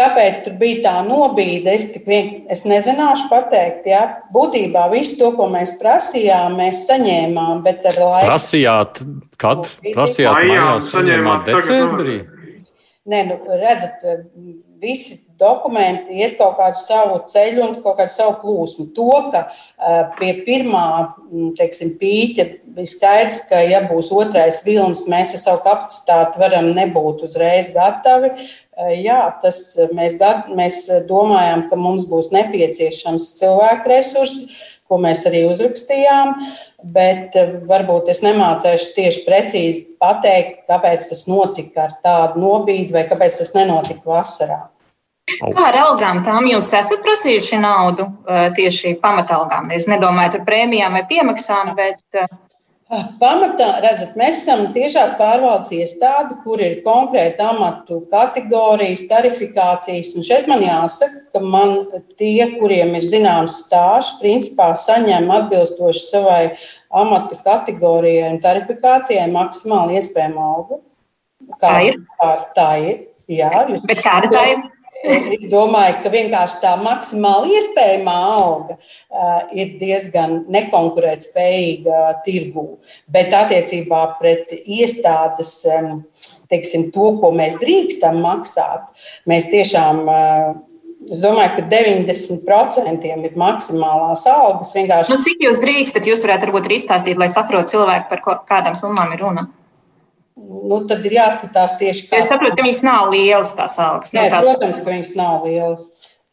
[0.00, 3.88] Kāpēc tur bija tā nobīde, es, vien, es nezināšu pateikt.
[3.90, 4.02] Ja?
[4.32, 8.28] Būtībā visu to, ko mēs prasījām, mēs saņēmām, bet ar laiku.
[8.30, 9.02] Prasījāt,
[9.40, 9.66] kad?
[9.90, 12.20] Prasījāt, maijā, saņēmāt decembrī?
[13.10, 14.06] Nē, nu, redzat,
[14.80, 18.88] visi dokumenti iet kaut kādu savu ceļu un kaut kādu savu plūsmu.
[18.96, 20.86] To, ka uh, pie pirmā
[21.58, 27.24] teiksim, pīķa bija skaidrs, ka, ja būs otrais vilnis, mēs ar savu kapacitāti varam nebūt
[27.28, 28.32] uzreiz gatavi.
[28.76, 29.62] Uh, jā, tas
[29.96, 30.18] mēs,
[30.56, 34.50] mēs domājām, ka mums būs nepieciešams cilvēku resursi,
[34.90, 36.34] ko mēs arī uzrakstījām.
[36.90, 37.36] Bet
[37.68, 43.54] varbūt es nemācīšu tieši precīzi pateikt, kāpēc tas notika ar tādu nobīdi vai kāpēc tas
[43.56, 44.60] nenotika vasarā.
[45.30, 48.08] Kā ar algām tām jūs esat prasījuši naudu
[48.56, 49.70] tieši pamatalgām?
[49.76, 52.02] Es nedomāju par prēmijām vai piemaksām, bet.
[52.90, 60.10] Pamatā, redzat, mēs esam tiešās pārvaldes iestāde, kur ir konkrēti amatu kategorijas, tarifikācijas.
[60.18, 61.76] Un šeit man jāsaka, ka man
[62.18, 66.40] tie, kuriem ir zināms stāsts, principā saņem atbilstoši savai
[66.90, 70.82] amata kategorijai un tarifikācijai maksimāli iespējamo algu.
[71.60, 72.02] Kā, tā ir?
[72.18, 73.00] Tā, tā ir.
[73.30, 74.66] Jā, jūs, Bet kāda tā ir?
[75.00, 82.66] Es domāju, ka vienkārši tā maksimāli iespējamā alga uh, ir diezgan nekonkurētspējīga tirgū.
[83.08, 86.02] Bet attiecībā pret iestādes, um,
[86.52, 88.90] teiksim, to, ko mēs drīkstam maksāt,
[89.30, 90.04] mēs tiešām.
[90.08, 90.66] Uh,
[91.00, 94.74] Es domāju, ka 90% ir maksimālās algas.
[94.76, 95.14] Vienkārši...
[95.14, 99.14] Nu, cik jūs drīkstat, jūs varētu varbūt arī izstāstīt, lai saprotu cilvēku, par kādām summām
[99.16, 99.46] ir runa?
[100.50, 102.12] Nu, tad ir jāskatās tieši kā.
[102.18, 104.10] Es saprotu, ka viņas nav lielas tās algas.
[104.16, 104.44] Nē, tās...
[104.48, 105.82] protams, ka viņas nav lielas.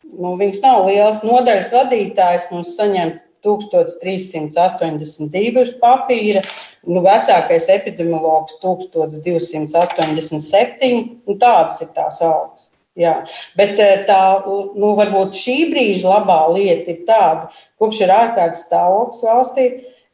[0.08, 1.26] Nu, viņas nav lielas.
[1.28, 3.10] Nodaļas vadītājs mums saņem
[3.46, 6.42] 1382 uz papīra,
[6.88, 10.98] nu, vecākais epidemiologs 1287.
[11.28, 12.64] Nu, tādas ir tās algas.
[12.98, 13.14] Jā.
[13.58, 17.44] Bet eh, tā, nu, varbūt šī brīža labā lieta ir tāda,
[17.78, 19.66] kopš ir ārkārtas stāvoklis valstī,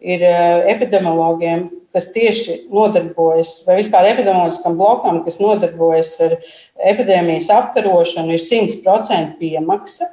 [0.04, 1.60] ir eh, epidemiologiem
[1.94, 6.36] kas tieši nodarbojas, vai vispār epidemioloģiskam blokam, kas nodarbojas ar
[6.92, 10.10] epidēmijas apkarošanu, ir 100% piemaksa,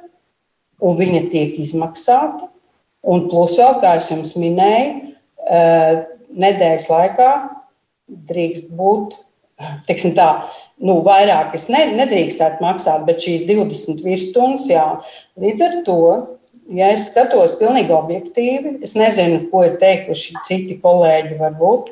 [0.81, 2.49] un viņa tiek izmaksāta.
[3.01, 5.15] Un plus vēl, kā es jums minēju,
[5.49, 6.03] eh,
[6.37, 7.31] nedēļas laikā
[8.29, 9.15] drīkst būt,
[9.87, 10.29] teiksim tā,
[10.81, 14.85] nu, vairāk es ne, nedrīkstētu maksāt, bet šīs 20 virsstundas, jā,
[15.39, 16.01] līdz ar to
[16.75, 21.91] ja es skatos pilnīgi objektīvi, es nezinu, ko ir teikuši citi kolēģi, varbūt,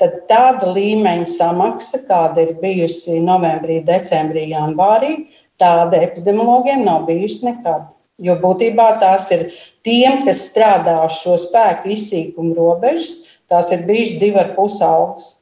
[0.00, 5.14] tad tāda līmeņa samaksa, kāda ir bijusi novembrī, decembrī, janvārī,
[5.58, 7.88] tāda epidemiologiem nav bijusi nekad.
[8.18, 9.48] Jo būtībā tās ir
[9.86, 15.34] tiem, kas strādā uz šo spēku izsīkumu robežas, tās ir bijušas divi ar pus augstas.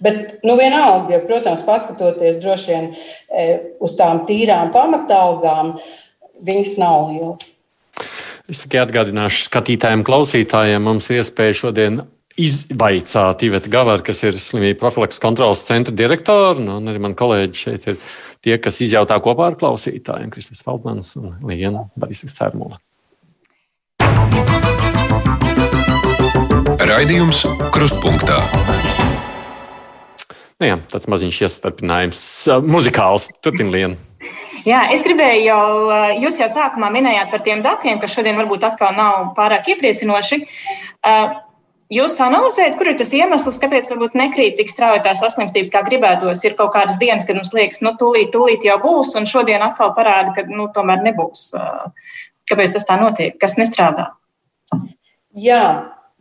[0.00, 3.44] Bet, nu, vienalga, ja, protams, paskatoties droši vien e,
[3.80, 6.05] uz tām tīrām pamatalgām, uh,
[6.44, 7.52] viņas nav lielas.
[8.46, 12.04] Es tikai atgādināšu skatītājiem, klausītājiem, mums ir iespēja šodien
[12.36, 17.58] izvaicāt Iveta Gavaru, kas ir slimību profilaks kontrolas centra direktora, nu, un arī man kolēģi
[17.58, 17.96] šeit ir
[18.44, 22.78] tie, kas izjautā kopā ar klausītājiem, Kristis Feldmans un Liena Barisas Cērmula.
[26.86, 27.42] Raidījums
[27.74, 28.38] Krustpunktā.
[30.56, 32.20] Nu jā, tāds maziņš iestarpinājums,
[32.64, 33.26] muzikāls.
[33.44, 33.98] Turpin, Liena.
[34.66, 35.64] Jā, es gribēju jau,
[36.24, 40.40] jūs jau sākumā minējāt par tiem datiem, kas šodien varbūt atkal nav pārāk iepriecinoši.
[41.94, 46.42] Jūs analizējat, kur ir tas iemesls, kāpēc varbūt nekrīt tik strauji tā saslimstība, kā gribētos.
[46.42, 49.92] Ir kaut kādas dienas, kad mums liekas, nu, tūlīt, tūlīt jau būs, un šodien atkal
[49.94, 51.52] parāda, ka, nu, tomēr nebūs.
[52.50, 53.38] Kāpēc tas tā notiek?
[53.38, 54.08] Kas nestrādā?
[55.30, 55.62] Jā,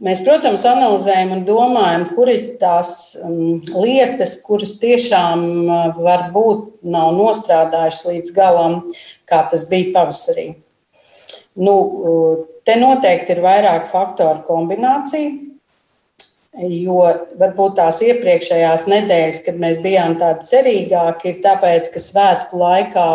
[0.04, 7.14] Mēs, protams, analizējam un domājam, kur ir tās um, lietas, kuras tiešām uh, varbūt nav
[7.16, 8.82] nostrādājušas līdz galam,
[9.24, 10.50] kā tas bija pavasarī.
[11.56, 15.32] Nu, uh, te noteikti ir vairāk faktoru kombinācija,
[16.60, 17.00] jo
[17.40, 23.10] varbūt tās iepriekšējās nedēļas, kad mēs bijām tādi cerīgāki, ir tāpēc, ka svētku laikā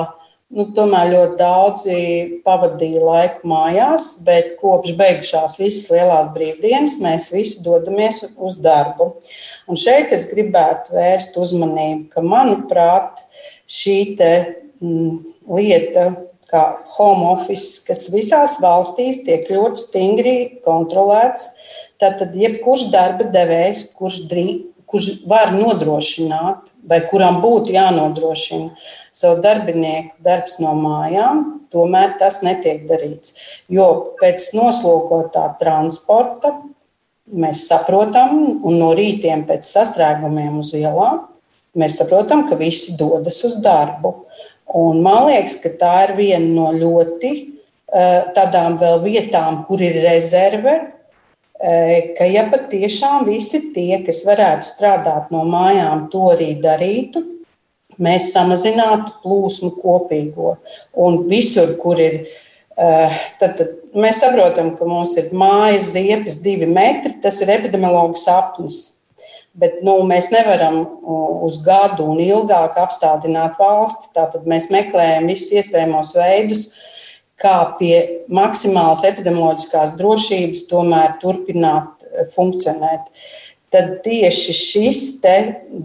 [0.51, 1.97] Nu, tomēr ļoti daudzi
[2.43, 9.13] pavadīja laiku mājās, bet kopš beigušās visas lielās brīvdienas mēs visi dodamies uz darbu.
[9.71, 13.23] Un šeit es gribētu vērst uzmanību, ka, manuprāt,
[13.71, 14.33] šī te,
[14.83, 15.21] mm,
[15.55, 16.09] lieta,
[16.51, 16.65] kā
[16.97, 20.37] home office, kas visās valstīs tiek ļoti stingri
[20.67, 21.47] kontrolēts,
[22.03, 24.49] tad jebkurš darba devējs, kurš, drī,
[24.91, 28.71] kurš var nodrošināt vai kuram būtu jānodrošina
[29.17, 33.35] savu darbinieku darbs no mājām, tomēr tas netiek darīts.
[33.69, 36.55] Jo pēc noslogotā transporta
[37.31, 41.27] mēs saprotam, un no rītiem pēc sastrēgumiem uz ielām,
[41.79, 44.15] mēs saprotam, ka visi dodas uz darbu.
[44.81, 47.33] Un man liekas, ka tā ir viena no ļoti
[48.37, 50.77] tādām vēl vietām, kur ir rezerve,
[52.17, 57.23] ka ja patiešām visi tie, kas varētu strādāt no mājām, to arī darītu,
[58.01, 60.55] mēs samazinātu plūsmu kopīgo.
[60.97, 62.23] Un visur, kur ir,
[62.77, 68.81] tad, tad mēs saprotam, ka mums ir mājas ziepes divi metri, tas ir epidemiologs sapnis.
[69.61, 70.85] Bet nu, mēs nevaram
[71.45, 74.13] uz gadu un ilgāk apstādināt valsti.
[74.15, 76.69] Tātad mēs meklējam visus iespējamos veidus,
[77.41, 77.95] kā pie
[78.29, 81.97] maksimālas epidemioloģiskās drošības tomēr turpināt
[82.35, 83.07] funkcionēt.
[83.07, 85.03] Uh, tad tieši šis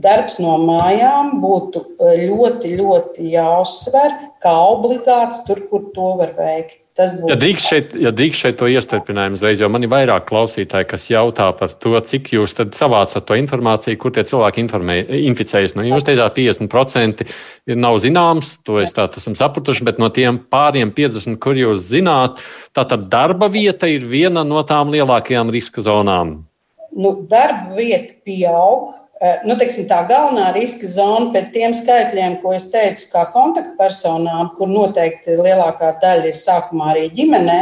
[0.01, 6.81] darbs no mājām būtu e, ļoti, ļoti jāuzsver kā obligāts tur, kur to var veikt.
[6.95, 11.09] Ja drīkst, šeit, ja drīkst šeit to iestarpinājumu uzreiz, jo man ir vairāk klausītāji, kas
[11.11, 14.95] jautā par to, cik jūs savācat to informāciju, kur tie cilvēki informē,
[15.27, 15.75] inficējas.
[15.75, 20.39] Nu, jūs teicāt, 50% ir nav zināms, to es tā esmu sapratuši, bet no tiem
[20.39, 22.39] pāriem 50, kur jūs zināt,
[22.71, 26.37] tā tad darba vieta ir viena no tām lielākajām riska zonām
[26.95, 28.93] nu, darba vieta pieaug.
[29.15, 34.51] Eh, nu, teiksim, tā galvenā riska zona pēc tiem skaitļiem, ko es teicu, kā kontaktpersonām,
[34.57, 37.59] kur noteikti lielākā daļa ir sākumā arī ģimenē,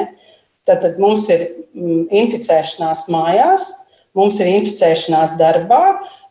[0.66, 3.68] tad, tad mums ir mm, inficēšanās mājās,
[4.18, 5.84] mums ir inficēšanās darbā,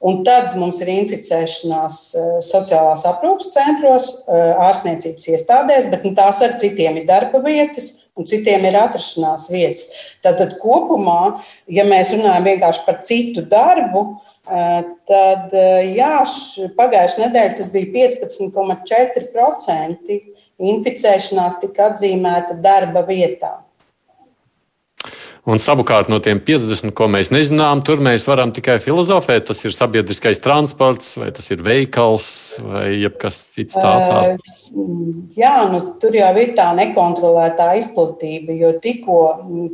[0.03, 6.43] un tad mums ir inficēšanās eh, sociālās aprūpas centros, eh, ārstniecības iestādēs, bet nu, tās
[6.43, 9.87] ar citiem ir darba vietas un citiem ir atrašanās vietas.
[10.25, 11.39] Tātad kopumā,
[11.71, 14.05] ja mēs runājam vienkārši par citu darbu,
[14.47, 15.53] tad
[15.87, 16.25] jā,
[16.79, 20.19] pagājušajā nedēļā tas bija 15,4%
[20.63, 23.53] inficēšanās tika atzīmēta darba vietā.
[25.43, 29.49] Un savukārt no tiem 50, ko mēs nezinām, tur mēs varam tikai filozofēt.
[29.49, 32.29] Tas ir sabiedriskais transports, vai tas ir veikals,
[32.63, 34.53] vai kas cits tāds.
[34.71, 39.19] Uh, jā, nu, tur jau ir tā nekontrolētā izplatība, jo tikko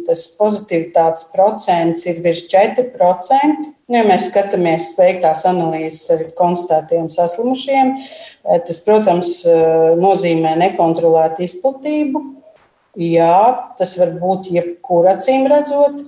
[0.09, 3.69] tas pozitivitātes procents ir virs 4%.
[3.89, 7.93] Nu, ja mēs skatāmies veiktās analīzes ar konstatētiem saslimušiem,
[8.65, 9.37] tas, protams,
[10.01, 12.25] nozīmē nekontrolētu izplatību.
[12.99, 16.01] Jā, tas var būt jebkurā acīm redzot,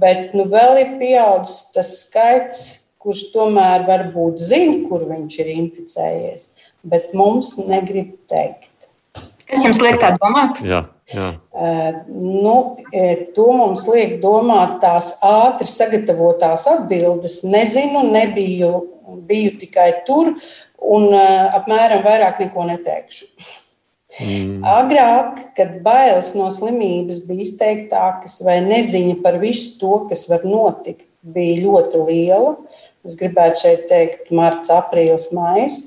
[0.00, 2.62] bet nu, vēl ir pieaudzis tas skaits,
[3.02, 6.48] kurš tomēr varbūt zina, kur viņš ir inficējies,
[6.88, 8.70] bet mums negrib teikt.
[9.44, 10.62] Kas jums liek tā domāt?
[10.64, 10.86] Jā.
[11.12, 11.28] Jā.
[11.52, 12.54] Uh, nu,
[13.36, 17.42] to mums liek domāt tās ātri sagatavotās atbildes.
[17.44, 18.70] Nezinu, nebiju,
[19.28, 20.32] biju tikai tur
[20.80, 23.28] un uh, apmēram vairāk neko neteikšu.
[24.20, 24.60] Mm.
[24.68, 31.06] Agrāk, kad bailes no slimības bija izteiktākas, vai neziņa par visu to, kas var notikt,
[31.22, 32.56] bija ļoti liela.
[33.06, 35.78] Es gribētu šeit teikt, marts, aprīlis, maijs.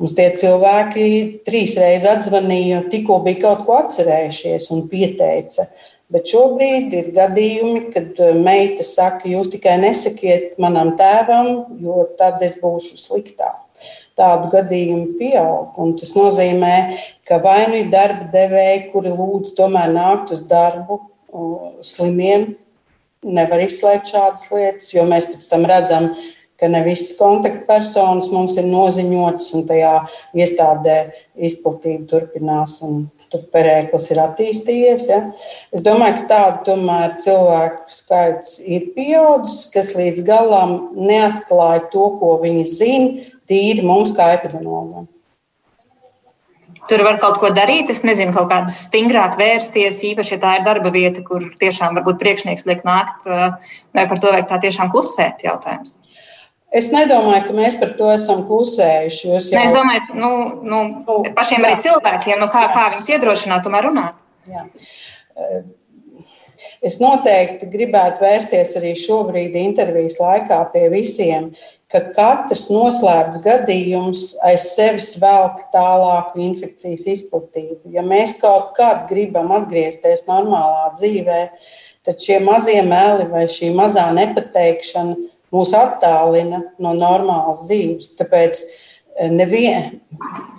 [0.00, 1.08] Mums tie cilvēki
[1.46, 5.68] trīs reizes atzvanīja, tikko bija kaut ko atcerējušies un pieteica.
[6.10, 12.58] Bet šobrīd ir gadījumi, kad meita saka, jūs tikai nesakiet manam tēvam, jo tad es
[12.62, 13.63] būšu sliktāk
[14.18, 15.74] tādu gadījumu pieaug.
[15.80, 16.74] Un tas nozīmē,
[17.26, 21.00] ka vai nu ir darba devēji, kuri lūdz tomēr nākt uz darbu
[21.84, 22.52] slimiem,
[23.24, 26.10] nevar izslēgt šādas lietas, jo mēs pēc tam redzam,
[26.60, 29.94] ka ne visas kontaktpersonas mums ir noziņotas, un tajā
[30.38, 30.98] iestādē
[31.34, 32.76] izplatība turpinās,
[33.32, 35.08] tur perēklis ir attīstījies.
[35.10, 35.20] Ja?
[35.74, 36.78] Es domāju, ka tādu
[37.24, 44.32] cilvēku skaits ir pieaudzis, kas līdz galam neatklāja to, ko viņi zina, tīri mums kā
[44.36, 45.08] epidemiologiem.
[46.84, 47.88] Tur var kaut ko darīt.
[47.92, 52.18] Es nezinu, kaut kādā stingrāk vērsties, īpaši, ja tā ir darba vieta, kur tiešām varbūt
[52.20, 55.96] priekšnieks liek nākt, vai par to vajag tā tiešām klusēt jautājums.
[56.74, 59.30] Es nedomāju, ka mēs par to esam klusējuši.
[59.30, 59.40] Jau...
[59.54, 60.30] Ne, es domāju, nu,
[60.66, 61.68] nu, nu pašiem jā.
[61.68, 64.18] arī cilvēkiem, nu, kā, kā viņus iedrošināt, tomēr runāt.
[64.50, 64.66] Jā.
[66.84, 71.46] Es noteikti gribētu vērsties arī šobrīd intervijas laikā pie visiem,
[71.88, 77.88] ka katrs noslēpts gadījums aiz sevis velk tālāku infekcijas izplatību.
[77.94, 81.40] Ja mēs kaut kad gribam atgriezties normālā dzīvē,
[82.04, 85.16] tad šie mazie meli vai šī mazā nepateikšana
[85.54, 88.12] mūs attālina no normālas dzīves.
[88.20, 90.02] Tāpēc eh, nevien,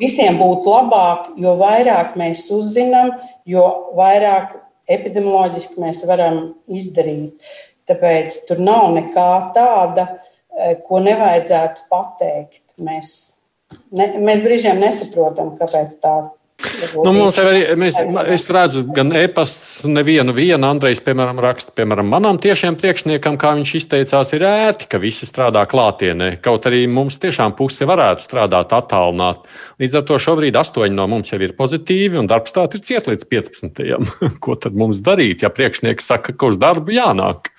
[0.01, 3.13] visiem būtu labāk, jo vairāk mēs uzzinām,
[3.45, 7.41] jo vairāk epidemioloģiski mēs varam izdarīt.
[7.85, 10.07] Tāpēc tur nav nekā tāda,
[10.55, 12.63] Eh, ko nevajadzētu pateikt.
[12.79, 13.09] Mēs,
[13.91, 16.13] ne, mēs brīžiem nesaprotam, kāpēc tā
[16.95, 17.97] Nu, mums jau arī, mēs,
[18.33, 23.73] es redzu, gan e-pasts, nevienu, vienu Andrejs, piemēram, raksta, piemēram, manam tiešiem priekšniekam, kā viņš
[23.79, 26.35] izteicās, ir ērti, ka visi strādā klātienē.
[26.45, 29.47] Kaut arī mums tiešām puse varētu strādāt attālināt.
[29.81, 33.09] Līdz ar to šobrīd astoņi no mums jau ir pozitīvi, un darbs tā ir ciet
[33.11, 33.83] līdz 15.
[34.43, 37.51] Ko tad mums darīt, ja priekšnieks saka, ka uz darbu jānāk?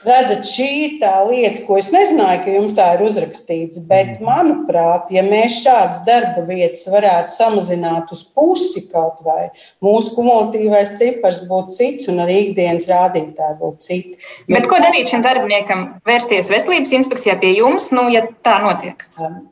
[0.00, 3.82] Redzat, šī ir tā lieta, ko es nezināju, ka jums tā ir uzrakstīts.
[3.84, 4.24] Bet, mm.
[4.24, 9.50] manuprāt, ja mēs šādas darba vietas varētu samazināt uz pusi kaut vai,
[9.84, 14.16] mūsu kumulatīvais cipars būtu cits un arī ikdienas rādītāji būtu citi.
[14.46, 14.54] Jo...
[14.54, 15.84] Bet ko darīt šim darbiniekam?
[16.08, 19.04] Vērsties veselības inspekcijā pie jums, nu, ja tā notiek?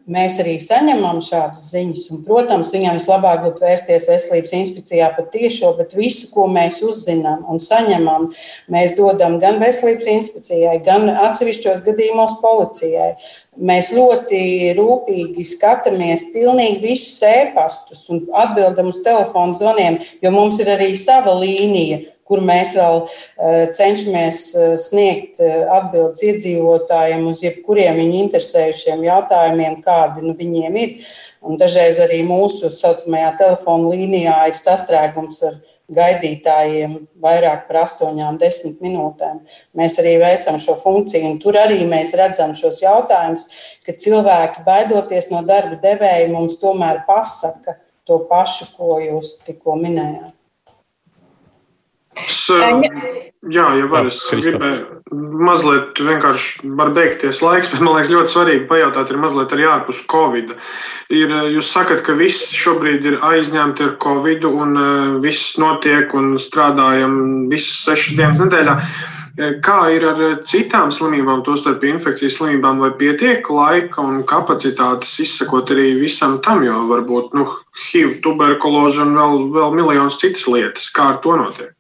[0.09, 2.09] Mēs arī saņemam šādas ziņas.
[2.15, 7.45] Un, protams, viņam vislabāk būtu vērsties veselības inspekcijā par tiešo, bet visu, ko mēs uzzinām
[7.53, 8.31] un saņemam,
[8.73, 13.17] mēs dodam gan veselības inspekcijai inspekcijai, gan atsevišķos gadījumos policijai.
[13.59, 20.69] Mēs ļoti rūpīgi skatāmies pilnīgi visus ēpastus un atbildam uz telefonu zvaniem, jo mums ir
[20.69, 27.97] arī sava līnija, kur mēs vēl uh, cenšamies uh, sniegt uh, atbildes iedzīvotājiem uz jebkuriem
[27.97, 31.09] viņu interesējušiem jautājumiem, kādi nu, viņiem ir.
[31.41, 35.59] Un dažreiz arī mūsu saucamajā telefona līnijā ir sastrēgums ar
[35.95, 39.41] gaidītājiem vairāk par astoņām, desmit minūtēm.
[39.79, 43.47] Mēs arī veicam šo funkciju, un tur arī mēs redzam šos jautājumus,
[43.87, 47.79] ka cilvēki, baidoties no darba devēja, mums tomēr pasaka
[48.09, 50.38] to pašu, ko jūs tikko minējāt.
[52.27, 52.45] Es,
[53.55, 54.99] jā, ja var, es gribēju
[55.49, 60.03] mazliet vienkārši var beigties laiks, bet man liekas ļoti svarīgi pajautāt ir mazliet arī ārpus
[60.13, 60.55] Covid.
[61.15, 64.81] Ir, jūs sakat, ka viss šobrīd ir aizņemti ar Covid un
[65.25, 68.77] viss notiek un strādājam visas sešas dienas nedēļā.
[69.63, 75.93] Kā ir ar citām slimībām, tostarp infekcijas slimībām, vai pietiek laika un kapacitātes izsekot arī
[76.01, 77.47] visam tam, jo varbūt nu,
[77.85, 80.91] HIV, tuberkuloze un vēl, vēl miljonus citas lietas.
[80.91, 81.78] Kā ar to notiek?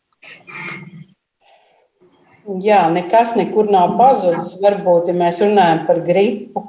[2.64, 4.55] Jā, nekas nekur nav pazudis.
[4.62, 6.62] Varbūt, ja mēs runājam par gripu,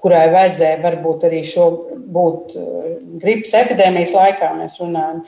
[0.00, 1.66] kurai vajadzēja varbūt arī šo
[2.10, 2.90] būt eh,
[3.22, 5.22] gripas epidēmijas laikā, mēs runājam,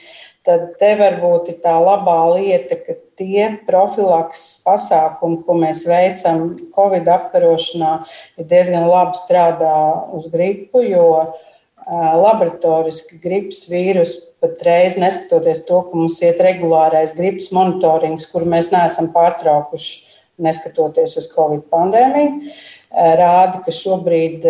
[0.47, 7.09] tad te varbūt ir tā labā lieta, ka tie profilaks pasākumi, ko mēs veicam Covid
[7.15, 7.93] apkarošanā,
[8.41, 9.77] ir diezgan labi strādā
[10.17, 11.07] uz gripu, jo
[11.91, 19.13] laboratoriski gripas vīrusu patreiz, neskatoties to, ka mums iet regulārais gripas monitorings, kuru mēs neesam
[19.15, 19.95] pārtraukuši,
[20.43, 22.53] neskatoties uz Covid pandēmiju,
[22.93, 24.47] rāda, ka šobrīd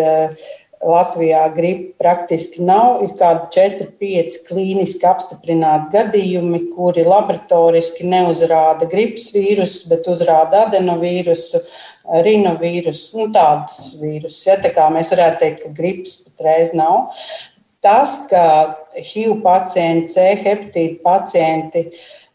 [0.83, 2.97] Latvijā gripa praktiski nav.
[3.05, 11.63] Ir kādi 4, 5 klīniski apstiprināti gadījumi, kuri laboratoriski neuzrāda gripas vīrusu, bet uzrāda adenovīrusu,
[12.03, 14.43] rinovīrusu, nu, tādus vīrusus.
[14.47, 17.13] Ja, tā kā mēs varētu teikt, ka gripas patreiz nav.
[17.83, 18.43] Tas, ka
[18.95, 21.85] HIV pacienti, C hepatīta pacienti,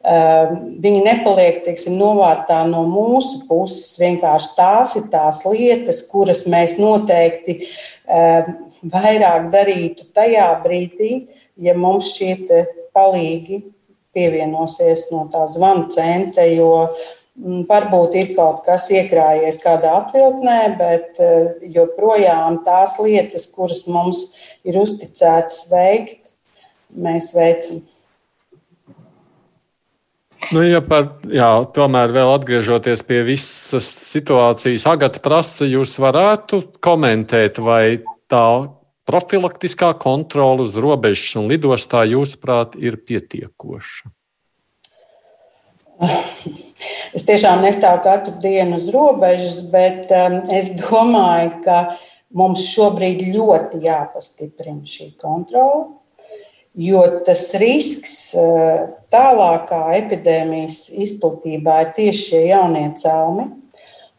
[0.04, 3.94] ehm, viņi nepaliek teiksim, novārtā no mūsu puses.
[4.00, 7.60] Vienkārši tās ir tās lietas, kuras mēs noteikti
[8.08, 8.52] ehm,
[8.92, 12.36] vairāk darītu tajā brīdī, ja mums šie
[12.96, 13.62] palīgi
[14.16, 21.20] pievienosies no tā zvanu centra, jo mm, varbūt ir kaut kas iekrājies kādā atvilknē, bet
[21.22, 24.32] eh, joprojām tās lietas, kuras mums
[24.66, 26.32] ir uzticētas veikt,
[26.95, 27.84] mēs veicam.
[30.55, 37.59] Nu, ja par, jā, tomēr vēl atgriežoties pie visas situācijas, Agata prasa, jūs varētu komentēt,
[37.61, 38.01] vai
[38.32, 38.47] tā
[39.09, 44.09] profilaktiskā kontrola uz robežas un lidostā, jūsuprāt, ir pietiekoša?
[47.16, 51.78] Es tiešām nestāvu katru dienu uz robežas, bet um, es domāju, ka
[52.36, 55.86] mums šobrīd ļoti jāpastiprina šī kontrola
[56.78, 63.49] jo tas risks eh, tālākā epidēmijas izplatībā ir tieši šie jaunie celmi.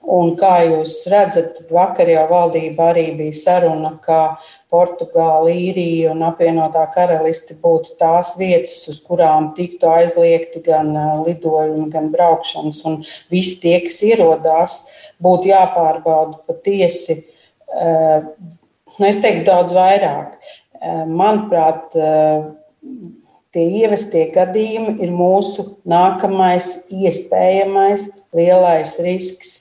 [0.10, 4.40] Un kā jūs redzat, vakar jau valdība arī bija saruna, ka
[4.72, 11.86] Portugāla, Īrija un apvienotā karaliste būtu tās vietas, uz kurām tiktu aizliegti gan eh, lidojumi,
[11.94, 12.82] gan braukšanas.
[12.90, 14.80] Un visi tie, kas ierodās,
[15.22, 17.20] būtu jāpārbauda patiesi,
[17.70, 18.26] eh,
[18.98, 20.40] nu, es teiktu, daudz vairāk.
[20.80, 21.92] Manuprāt,
[23.52, 28.06] tie ievestie gadījumi ir mūsu nākamais iespējamais
[28.36, 29.59] lielais risks.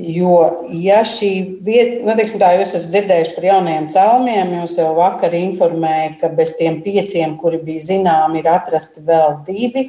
[0.00, 1.30] Jo, ja šī
[1.64, 6.30] vieta, nu, teiksim, tā jūs esat dzirdējuši par jaunajiem cēlumiem, jūs jau vakar informējāt, ka
[6.38, 9.84] bez tiem pieciem, kuri bija zināmi, ir atrasti vēl divi.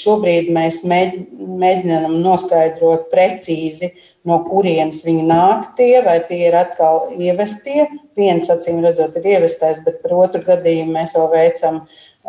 [0.00, 3.92] Šobrīd mēs mēģinām noskaidrot precīzi,
[4.26, 7.86] no kurienes viņi nāk, tie, vai tie ir atkal ievestie.
[8.18, 11.84] Viens, acīm redzot, ir ievestais, bet par otru gadījumu mēs vēl veicam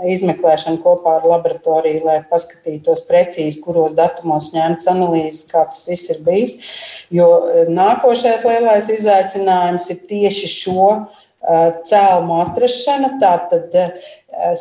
[0.07, 6.21] izmeklēšanu kopā ar laboratoriju, lai paskatītos precīzi, kuros datumos ņemts analīzes, kā tas viss ir
[6.25, 6.57] bijis.
[7.13, 7.27] Jo
[7.69, 10.87] nākošais lielais izaicinājums ir tieši šo
[11.89, 13.73] cēlumu atrašana, tātad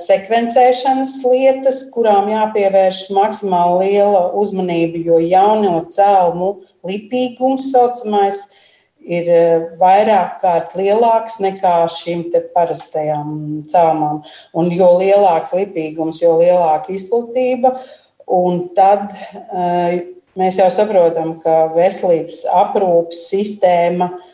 [0.00, 6.56] sekvencēšanas lietas, kurām jāpievērš maksimāli liela uzmanība, jo jauno cēlumu
[6.88, 8.59] lipīgums saucamais ir
[9.80, 13.30] vairāk kārt lielāks nekā šīm parastajām
[13.70, 14.22] cēlumām.
[14.54, 17.74] Un jo lielāks lipīgums, jo lielāka izplatība,
[18.30, 19.08] un tad
[20.38, 24.28] mēs jau saprotam, ka veselības aprūpas sistēma ir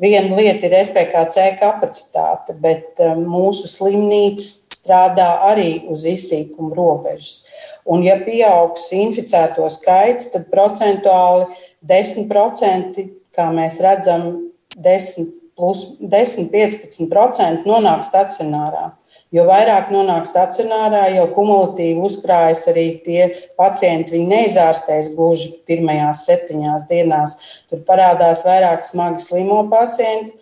[0.00, 4.46] Viena lieta ir SPKC kapacitāte, bet eh, mūsu slimnīca
[4.78, 7.42] strādā arī uz izsīkuma robežas.
[7.84, 11.50] Un, ja pieaugs inficēto skaits, tad procentuāli
[11.84, 13.04] 10%,
[13.36, 14.30] kā mēs redzam,
[14.76, 18.90] 10, plus 10, 15% nonāk stacionārā.
[19.30, 23.28] Jo vairāk nonāk stacionārā, jo kumulatīvi uzkrājas arī tie
[23.58, 24.16] pacienti.
[24.16, 27.36] Viņi neizārstēs gluži pirmajās septiņās dienās.
[27.70, 30.34] Tur parādās vairāk smagi slimo pacienti,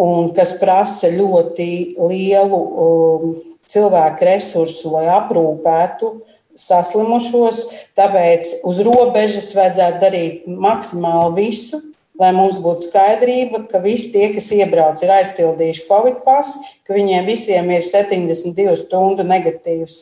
[0.00, 1.68] un kas prasa ļoti
[2.00, 3.34] lielu um,
[3.68, 6.14] cilvēku resursu, lai aprūpētu
[6.58, 7.60] saslimušos.
[7.98, 11.80] Tāpēc uz robežas vajadzētu darīt maksimāli visu,
[12.20, 17.26] lai mums būtu skaidrība, ka visi tie, kas iebrauc, ir aizpildījuši Covid pasu, ka viņiem
[17.26, 19.98] visiem ir 72 stundu negatīvs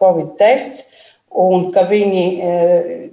[0.00, 0.88] Covid tests,
[1.32, 3.10] un ka viņi, e,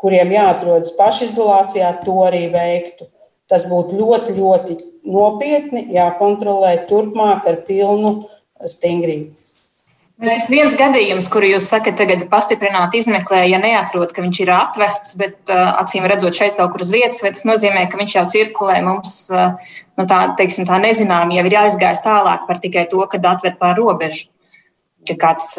[0.00, 3.08] kuriem jāatrodas pašizolācijā, to arī veiktu.
[3.50, 4.76] Tas būtu ļoti, ļoti
[5.10, 8.12] nopietni jākontrolē turpmāk ar pilnu
[8.60, 9.49] stingrību.
[10.20, 15.14] Tas viens gadījums, kuru jūs sakat, tagad pastiprināt, izmeklē, ja neatrod, ka viņš ir atvests,
[15.16, 18.82] bet acīm redzot šeit kaut kur uz vietas, vai tas nozīmē, ka viņš jau cirkulē
[18.84, 23.56] mums, nu tā, teiksim, tā nezinām, jau ir jāizgājis tālāk par tikai to, kad atved
[23.62, 24.28] pār robežu.
[25.08, 25.54] Ja kāds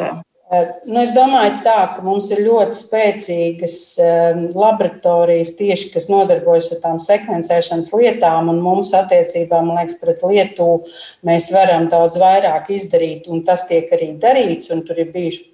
[0.52, 6.82] Nu, es domāju, tā, ka mums ir ļoti spēcīgas ehm, laboratorijas, tieši, kas nodarbojas ar
[6.82, 10.82] tām sekvencēšanas lietām, un mums attiecībā, man liekas, pret Lietuvu
[11.24, 15.48] mēs varam daudz vairāk izdarīt, un tas tiek arī darīts, un tur ir bijuši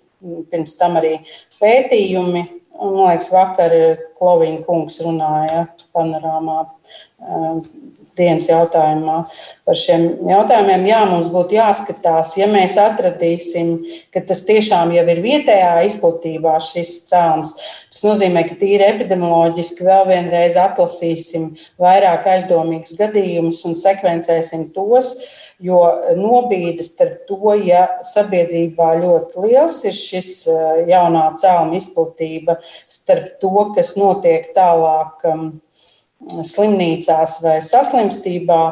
[0.51, 1.15] pirms tam arī
[1.61, 2.43] pētījumi.
[2.79, 3.77] Man liekas, vakar
[4.19, 7.63] Klovīna kungs runāja panorāmā ehm,
[8.19, 9.23] dienas jautājumā
[9.69, 10.87] par šiem jautājumiem.
[10.89, 13.75] Jā, mums būtu jāskatās, ja mēs atradīsim,
[14.15, 17.53] ka tas tiešām jau ir vietējā izplatībā šis cēlons.
[17.93, 21.51] Tas nozīmē, ka tīri epidemioloģiski vēl vienreiz atlasīsim
[21.81, 25.15] vairāk aizdomīgus gadījumus un sekvencēsim tos.
[25.59, 25.81] Jo
[26.15, 30.45] nobīdes starp to, ja sabiedrībā ļoti liels ir šis
[30.87, 35.27] jaunā cēluma izplatība, starp to, kas notiek tālāk
[36.21, 38.63] slimnīcās vai saslimstībā,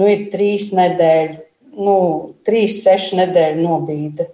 [0.00, 1.36] nu, ir trīs nedēļu,
[1.84, 1.98] nu,
[2.46, 4.30] trīs, sešu nedēļu nobīde.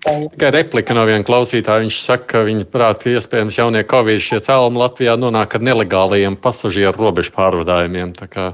[0.00, 1.82] Tikai replika no viena klausītāja.
[1.84, 6.38] Viņš saka, ka viņa prāt, ka iespējams jaunie covid šie cēlumi Latvijā nonāk ar nelegāliem
[6.40, 8.14] pasažieru robežu pārvadājumiem.
[8.16, 8.46] Tā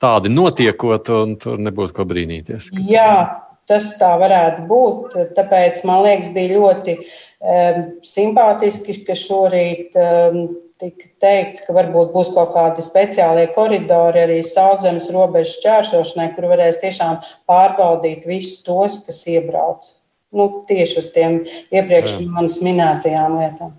[0.00, 2.70] tādi notiekot, un tur nebūtu ko brīnīties.
[2.88, 5.18] Jā, tas tā varētu būt.
[5.36, 10.46] Tāpēc man liekas, bija ļoti um, simpātiski, ka šorīt um,
[10.82, 16.80] tika teikts, ka varbūt būs kaut kādi speciālie koridori arī sauszemes robežu šķērsošanai, kur varēs
[16.82, 17.20] tiešām
[17.50, 19.92] pārbaudīt visus tos, kas iebrauc.
[20.34, 21.42] Nu, tieši uz tiem
[21.74, 23.76] iepriekš manis minētajām lietām.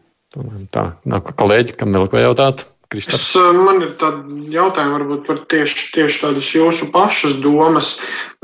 [0.71, 2.65] Tā, nāk kolēģi, kam vēl ko jautāt?
[2.93, 7.95] Es, eh, man ir tādi jautājumi, varbūt par tieši, tieši tādas jūsu pašas domas.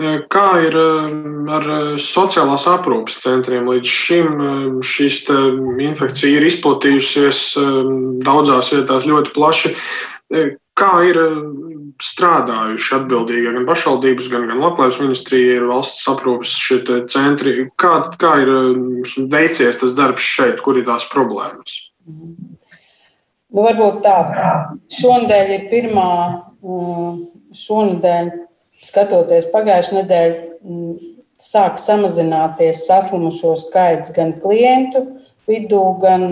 [0.02, 1.12] Eh, kā ir eh,
[1.58, 1.68] ar
[2.02, 3.70] sociālās aprūpes centriem?
[3.70, 5.20] Līdz šim šīs
[5.92, 7.42] infekcija ir izplatījusies
[8.26, 9.76] daudzās vietās ļoti plaši.
[10.80, 11.20] Kā ir
[12.02, 16.80] strādājuši atbildīgie gan pašvaldības, gan, gan Labklājības ministrija, ir valsts aprūpes šie
[17.12, 17.68] centri?
[17.78, 18.54] Kā, kā ir
[19.30, 21.78] veicies tas darbs šeit, kur ir tās problēmas?
[23.52, 24.18] Nu, varbūt tā,
[24.96, 26.12] šonadēļ ir pirmā,
[26.64, 27.16] mm,
[27.60, 28.30] šonadēļ,
[28.88, 30.94] skatoties pagājušajā nedēļā, mm,
[31.42, 35.04] sāk samazināties saslimušo skaits gan klientu
[35.50, 36.30] vidū, gan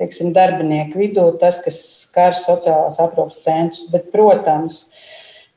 [0.00, 3.86] teiksim, darbinieku vidū, tas, kas skar sociālās aprūpas centrus.
[3.92, 4.88] Bet, protams,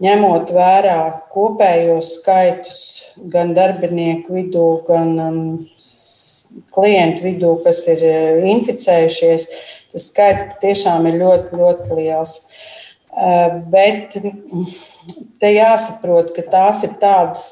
[0.04, 1.00] ņemot vērā
[1.34, 2.80] kopējos skaitus
[3.34, 5.44] gan darbinieku vidū, gan um,
[6.76, 8.04] klientu vidū, kas ir
[8.52, 9.48] inficējušies,
[9.94, 12.40] tas skaits patiešām ir ļoti, ļoti liels.
[13.14, 14.18] Eh, bet
[15.40, 17.48] te jāsaprot, ka tās ir tādas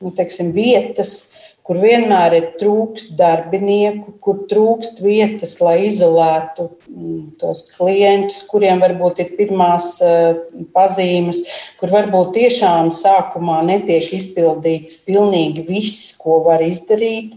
[0.00, 1.30] nu, teiksim, vietas,
[1.70, 9.20] kur vienmēr ir trūkst darbinieku, kur trūkst vietas, lai izolētu mm, tos klientus, kuriem varbūt
[9.22, 10.40] ir pirmās eh,
[10.74, 11.44] pazīmes,
[11.78, 17.36] kur varbūt tiešām sākumā netiek izpildīts pilnīgi viss, ko var izdarīt.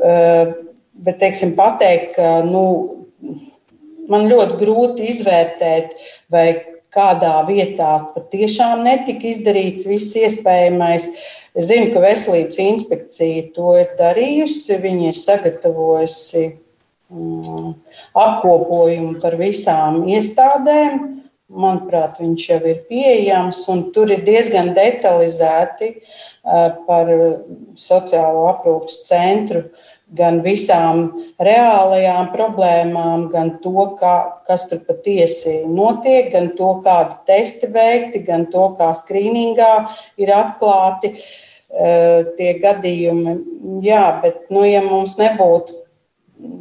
[0.00, 0.56] Eh,
[0.92, 2.64] bet, teiksim, pateikt, ka nu,
[4.12, 5.96] man ļoti grūti izvērtēt,
[6.32, 6.46] vai
[6.92, 11.08] kādā vietā patiešām netika izdarīts viss iespējamais.
[11.56, 14.78] Es zinu, ka veselības inspekcija to ir darījusi.
[14.80, 16.44] Viņi ir sagatavojusi
[17.12, 17.72] mm,
[18.24, 21.08] apkopojumu par visām iestādēm.
[21.52, 25.90] Manuprāt, viņš jau ir pieejams, un tur ir diezgan detalizēti
[26.86, 27.10] par
[27.76, 31.04] sociālo aprūpas centru uh, gan visām
[31.40, 34.14] reālajām problēmām, gan to, kā,
[34.46, 39.72] kas tur patiesi notiek, gan to, kādi testi veikti, gan to, kā skrīningā
[40.20, 43.38] ir atklāti uh, tie gadījumi.
[43.86, 45.80] Jā, bet, nu, ja mums nebūtu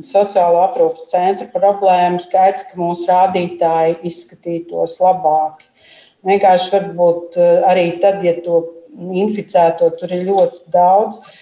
[0.05, 5.65] sociālo aprūpas centra problēmu, skaidrs, ka mūsu rādītāji izskatītos labāki.
[6.27, 8.59] Vienkārši varbūt eh, arī tad, ja to
[8.93, 11.40] inficēto tur ir ļoti daudz, uh,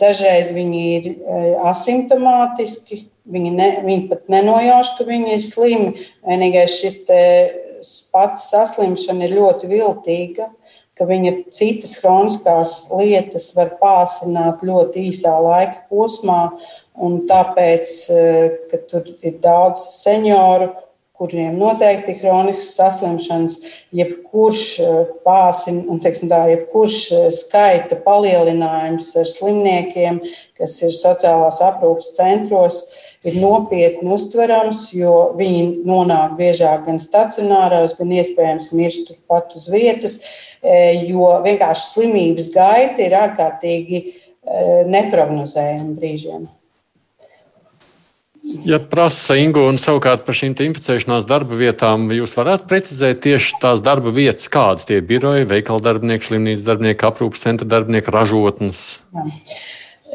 [0.00, 6.06] dažreiz viņi ir eh, asimptomātiski, viņi, ne, viņi pat nenojauš, ka viņi ir slimi.
[6.26, 7.02] Vienīgais šis
[8.14, 10.48] pats saslimšana ir ļoti viltīga,
[10.96, 16.56] ka viņa citas kroniskās lietas var pāsināt ļoti īsā laika posmā.
[16.96, 20.72] Un tāpēc, eh, ka tur ir daudz senioru,
[21.16, 23.58] kuriem noteikti kroniskas saslimšanas,
[23.96, 30.20] jebkurš eh, pāsim, un, teiksim, tā, jebkurš eh, skaita palielinājums ar slimniekiem,
[30.58, 32.82] kas ir sociālās aprūpas centros,
[33.26, 40.20] ir nopietni uztverams, jo viņi nonāk biežāk gan stacionāros, gan iespējams mirst turpat uz vietas,
[40.62, 44.04] eh, jo vienkārši slimības gaita ir ārkārtīgi
[44.86, 46.44] neprognozējama brīžiem.
[48.66, 53.82] Ja prasa Ingu un savukārt par šīm inficēšanās darba vietām, jūs varētu precizēt tieši tās
[53.82, 58.84] darba vietas, kādas tie ir biroji, veikala darbinieki, slimnīcas darbinieki, aprūpas centra darbinieki, ražotnes.
[59.16, 59.26] Jā.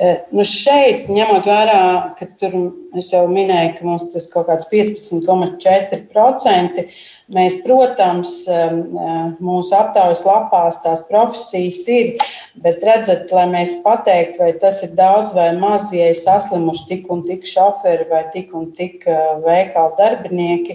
[0.02, 1.82] E, nu šeit, ņemot vērā,
[2.18, 2.56] ka tur
[2.98, 6.86] es jau minēju, ka mums tas kaut kāds 15,4%,
[7.32, 8.54] mēs, protams, e, e,
[9.44, 12.06] mūsu aptaujas lapās tās profesijas ir,
[12.62, 17.04] bet redzat, lai mēs pateiktu, vai tas ir daudz vai maz, ja ir saslimuši tik
[17.14, 19.06] un tik šoferi vai tik un tik
[19.46, 20.74] veikalu darbinieki,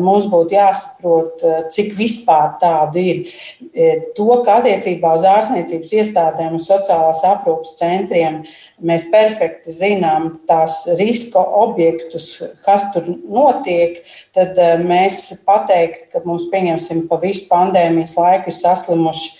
[0.00, 1.34] mums būtu jāsaprot,
[1.74, 3.16] cik vispār tādu ir.
[4.16, 8.34] To, ka attiecībā uz ārstniecības iestādēm un sociālās aprūpas centriem
[8.84, 10.84] mēs perfekti zinām tās
[11.34, 18.16] riska objektus, kas tur notiek, tad eh, mēs pateikt, ka mums, pieņemsim, pa visu pandēmijas
[18.16, 19.30] laiku ir saslimuši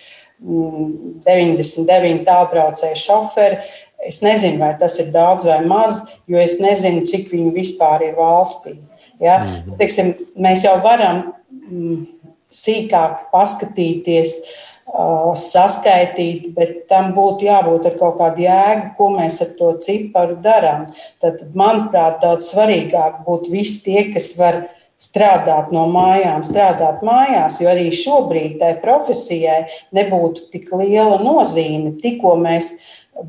[0.41, 3.57] 99 mm, tālbraucēju šoferi.
[4.05, 8.15] Es nezinu, vai tas ir daudz vai maz, jo es nezinu, cik viņi vispār ir
[8.19, 8.77] valstī.
[9.21, 9.39] Ja?
[9.39, 9.79] -hmm.
[9.79, 11.33] Teiksim, mēs jau varam
[11.71, 12.07] mm,
[12.53, 19.51] sīkāk paskatīties uh, saskaitīt, bet tam būtu jābūt ar kaut kādu jēgu, ko mēs ar
[19.59, 20.87] to ciparu darām.
[21.23, 24.67] Tad, manuprāt, daudz svarīgāk būtu visi tie, kas var
[25.01, 29.65] strādāt no mājām, strādāt mājās, jo arī šobrīd tai profesijai
[29.97, 31.97] nebūtu tik liela nozīme.
[32.01, 32.77] Tikko mēs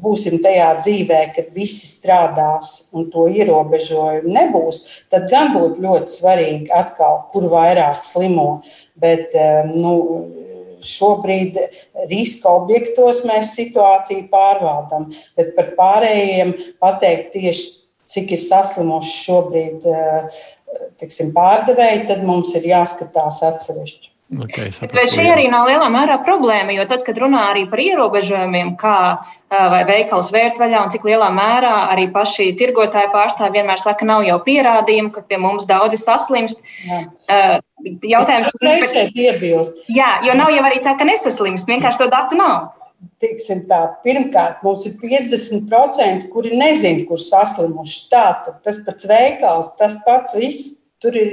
[0.02, 4.82] būsim tajā dzīvē, kad visi strādās un to ierobežojumu nebūs,
[5.14, 8.64] tad gan būtu ļoti svarīgi atkal, kur vairāk slimo.
[8.96, 9.36] Bet,
[9.76, 9.94] nu,
[10.90, 11.60] šobrīd
[12.10, 17.70] riska objektos mēs situāciju pārvaldam, bet par pārējiem pateikt tieši,
[18.16, 20.44] cik ir saslimuši šobrīd eh,
[21.02, 24.15] tiksim, pārdevēji, tad mums ir jāskatās atsevišķi.
[24.26, 27.78] Okay, sapratu, Bet šī arī nav lielā mērā problēma, jo tad, kad runā arī par
[27.84, 28.96] ierobežojumiem, kā
[29.54, 34.08] vai veikals vērt vaļā un cik lielā mērā arī paši tirgotāji pārstāvji vienmēr saka, ka
[34.10, 36.64] nav jau pierādījumu, ka pie mums daudzi saslimst.
[36.90, 37.04] Jā.
[38.16, 39.86] Jautājums ir, iebilst.
[39.94, 42.72] Jā, jo nav jau arī tā, ka nesaslimst, vienkārši to datu nav.
[43.22, 48.02] Tiksim tā, pirmkārt, mums ir 50%, kuri nezina, kur saslimuši.
[48.10, 48.26] Tā,
[48.66, 50.80] tas pats veikals, tas pats viss.
[51.04, 51.32] Tur ir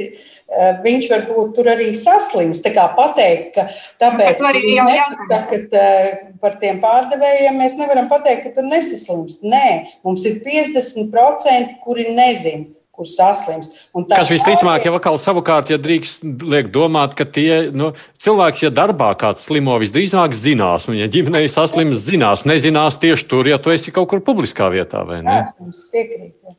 [0.82, 2.60] viņš varbūt tur arī saslims.
[2.64, 3.66] Tā kā pateikt, ka
[4.02, 9.40] tāpēc, nepasakat eh, par tiem pārdevējiem, mēs nevaram pateikt, ka tur nesaslims.
[9.46, 9.66] Nē,
[10.06, 13.72] mums ir 50%, kuri nezina kur saslimst.
[14.10, 19.14] Kas visticamāk, jau atkal savukārt, ja drīkst liek domāt, ka tie nu, cilvēks, ja darbā
[19.16, 23.94] kāds slimo, visdrīzāk zinās, un ja ģimenei saslims, zinās, nezinās tieši tur, ja tu esi
[23.96, 25.40] kaut kur publiskā vietā, vai ne?
[25.40, 26.58] Jā, es piekrītu.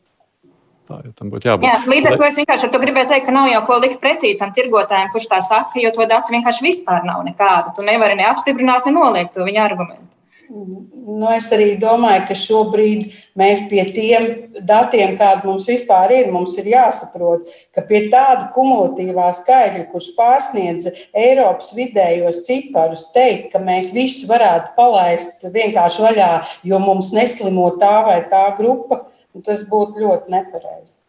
[0.94, 1.66] Tā jau tam būtu jābūt.
[1.66, 4.02] Jā, līdz ar to es vienkārši ar to gribēju teikt, ka nav jau ko likt
[4.04, 7.74] pretī tam tirgotājiem, kurš tā saka, jo to datu vienkārši vispār nav nekāda.
[7.74, 10.10] Tu nevari ne apstiprināt, ne noliegt to viņa argumentu.
[10.54, 14.28] nu, es arī domāju, ka šobrīd mēs pie tiem
[14.68, 20.92] datiem, kādi mums vispār ir, mums ir jāsaprot, ka pie tāda kumulatīvā skaitļa, kurš pārsniedz
[21.10, 26.32] Eiropas vidējos ciparus, teikt, ka mēs visu varētu palaist vienkārši vaļā,
[26.70, 29.06] jo mums neslimo tā vai tā grupa,
[29.42, 31.00] tas būtu ļoti nepareizi.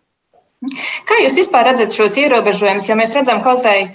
[1.04, 3.90] Kā jūs vispār redzat šos ierobežojumus, ja mēs redzam kaut vai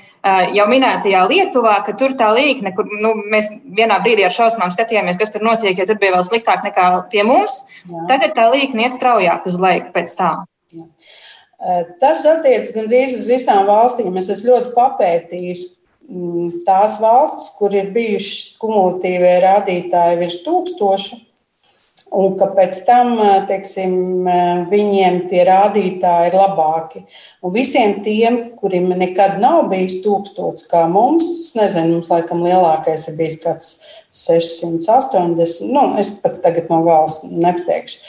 [0.53, 5.17] jau minētajā Lietuvā, ka tur tā līkne, kur nu, mēs vienā brīdī ar šausmām skatījāmies,
[5.17, 8.05] kas tur notiek, jo tur bija vēl sliktāk nekā pie mums, Jā.
[8.11, 10.33] tagad tā līkne iet straujāk uz leju pēc tā.
[10.75, 10.85] Jā.
[11.99, 14.13] Tas attiecas gandrīz uz visām valstīm.
[14.21, 15.65] Es esmu ļoti papētījis
[16.07, 21.19] mm, tās valstis, kur ir bijušas kumulatīvie rādītāji virs tūkstoša
[22.15, 23.13] un ka pēc tam
[23.49, 24.27] teiksim,
[24.71, 27.03] viņiem tie rādītāji ir labāki.
[27.45, 33.09] Un visiem tiem, kuriem nekad nav bijis tūkstots kā mums, es nezinu, mums laikam lielākais
[33.11, 33.73] ir bijis kāds
[34.11, 37.99] 680, nu, es pat tagad no galas nepateikšu.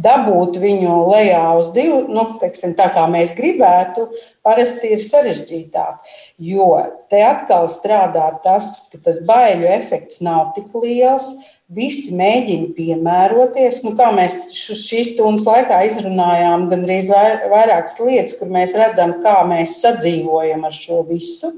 [0.00, 4.06] Dabūt viņu lejā uz divu, nu, teiksim, tā kā mēs gribētu,
[4.42, 6.14] parasti ir sarežģītāk.
[6.40, 6.70] Jo
[7.12, 11.34] te atkal strādā tas, ka tas baiļu efekts nav tik liels
[11.72, 13.78] Visi mēģina piemēroties.
[13.86, 17.08] Nu, kā mēs šīs stundas laikā izrunājām, gandrīz
[17.48, 21.54] vairākas lietas, kur mēs redzam, kā mēs sadzīvojam ar šo visu.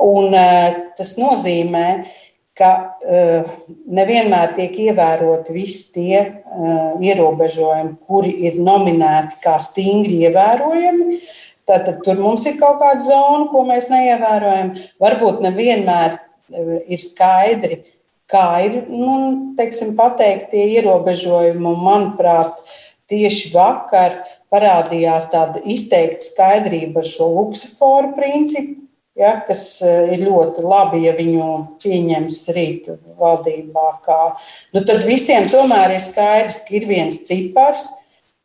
[0.00, 1.84] Un, uh, tas nozīmē,
[2.56, 3.50] ka uh,
[3.98, 11.20] nevienmēr tiek ievēroti visi tie uh, ierobežojumi, kuri ir nominēti kā stingri ievērojami.
[11.68, 14.72] Tātad tur mums ir kaut kāda zona, ko mēs neievērojam.
[15.04, 16.16] Varbūt nevienmēr
[16.88, 17.82] ir skaidri
[18.28, 19.16] kā ir nu,
[19.58, 21.74] teiksim, pateikt, tie ierobežojumi.
[21.82, 22.58] Manuprāt,
[23.08, 24.20] tieši vakar
[24.52, 28.84] parādījās tāda izteikta skaidrība ar šo luksuforu principu.
[29.18, 31.46] Ja, kas eh, ir ļoti labi, ja viņu
[31.82, 32.84] pieņems rīt
[33.18, 33.88] valdībā.
[34.04, 34.18] Kā.
[34.70, 37.88] Nu, tad visiem tomēr ir skaidrs, ka ir viens cipars,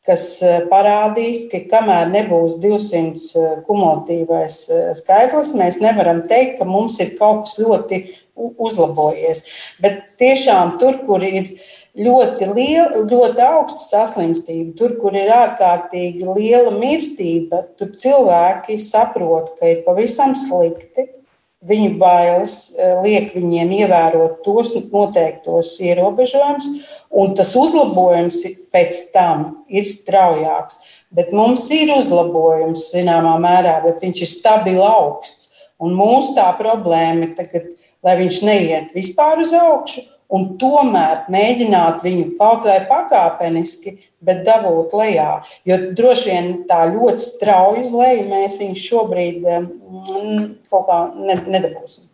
[0.08, 4.58] kas eh, parādīs, ka kamēr nebūs 200 eh, kumulatīvais
[4.99, 8.04] skaitlis, mēs nevaram teikt, ka mums ir kaut kas ļoti
[8.36, 9.45] uzlabojies.
[9.84, 11.56] Bet tiešām tur, kur ir
[11.93, 19.70] ļoti, liela, ļoti augsta saslimstība, tur, kur ir ārkārtīgi liela mirstība, tur cilvēki saprot, ka
[19.70, 21.12] ir pavisam slikti.
[21.64, 26.68] Viņu bailes eh, liek viņiem ievērot tos noteiktos ierobežojumus,
[27.09, 28.41] un tas uzlabojums
[28.74, 30.82] pēc tam ir straujāks.
[31.14, 35.51] Bet mums ir uzlabojums zināmā mērā, bet viņš ir stabili augsts.
[35.84, 37.72] Un mūsu tā problēma ir tagad
[38.03, 40.03] lai viņš neiet vispār uz augšu,
[40.34, 45.43] un tomēr mēģināt viņu kaut vai pakāpeniski, bet dabūt lejā.
[45.67, 52.09] Jo droši vien tā ļoti strauji uz leju mēs viņu šobrīd mm, kaut kā nedabūsim.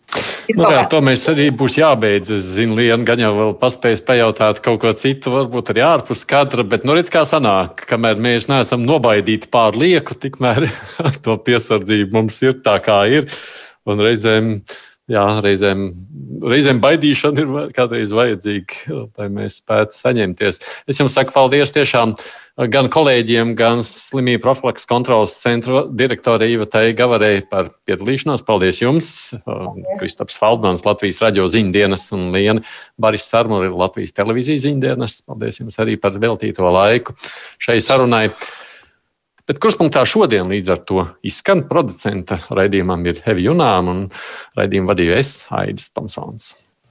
[0.57, 2.31] Nu, jā, to mēs arī būs jābeidz.
[2.33, 6.65] Es zinu, Lienu gan jau vēl paspējis pajautāt kaut ko citu, varbūt arī ārpus kadra,
[6.65, 10.65] bet nu redz, kā sanāk, kamēr mēs neesam nobaidīti pār lieku, tikmēr
[11.25, 13.29] to piesardzību mums ir tā, kā ir.
[13.89, 14.79] Un reizēm uh,
[15.09, 15.87] jā, reizēm,
[16.51, 20.61] reizēm baidīšana ir kādreiz vajadzīga, lai mēs spētu saņemties.
[20.89, 22.13] Es jums saku paldies tiešām
[22.71, 28.43] gan kolēģiem, gan slimību profilaks kontrolas centra direktorai Ivatai Gavarei par piedalīšanos.
[28.47, 29.11] Paldies jums!
[29.47, 29.99] Paldies.
[30.01, 32.63] Kristaps Faldmans, Latvijas radio ziņdienas un Liena
[32.99, 35.21] Baris Sarmuri, Latvijas televīzijas ziņdienas.
[35.29, 37.15] Paldies jums arī par veltīto laiku
[37.61, 38.27] šai sarunai.
[39.49, 44.03] Bet kurspunktā šodien līdz ar to izskan producenta raidījumam ir Hevi Junām un
[44.59, 46.51] raidījumu vadīju es, Aidis Tomsons.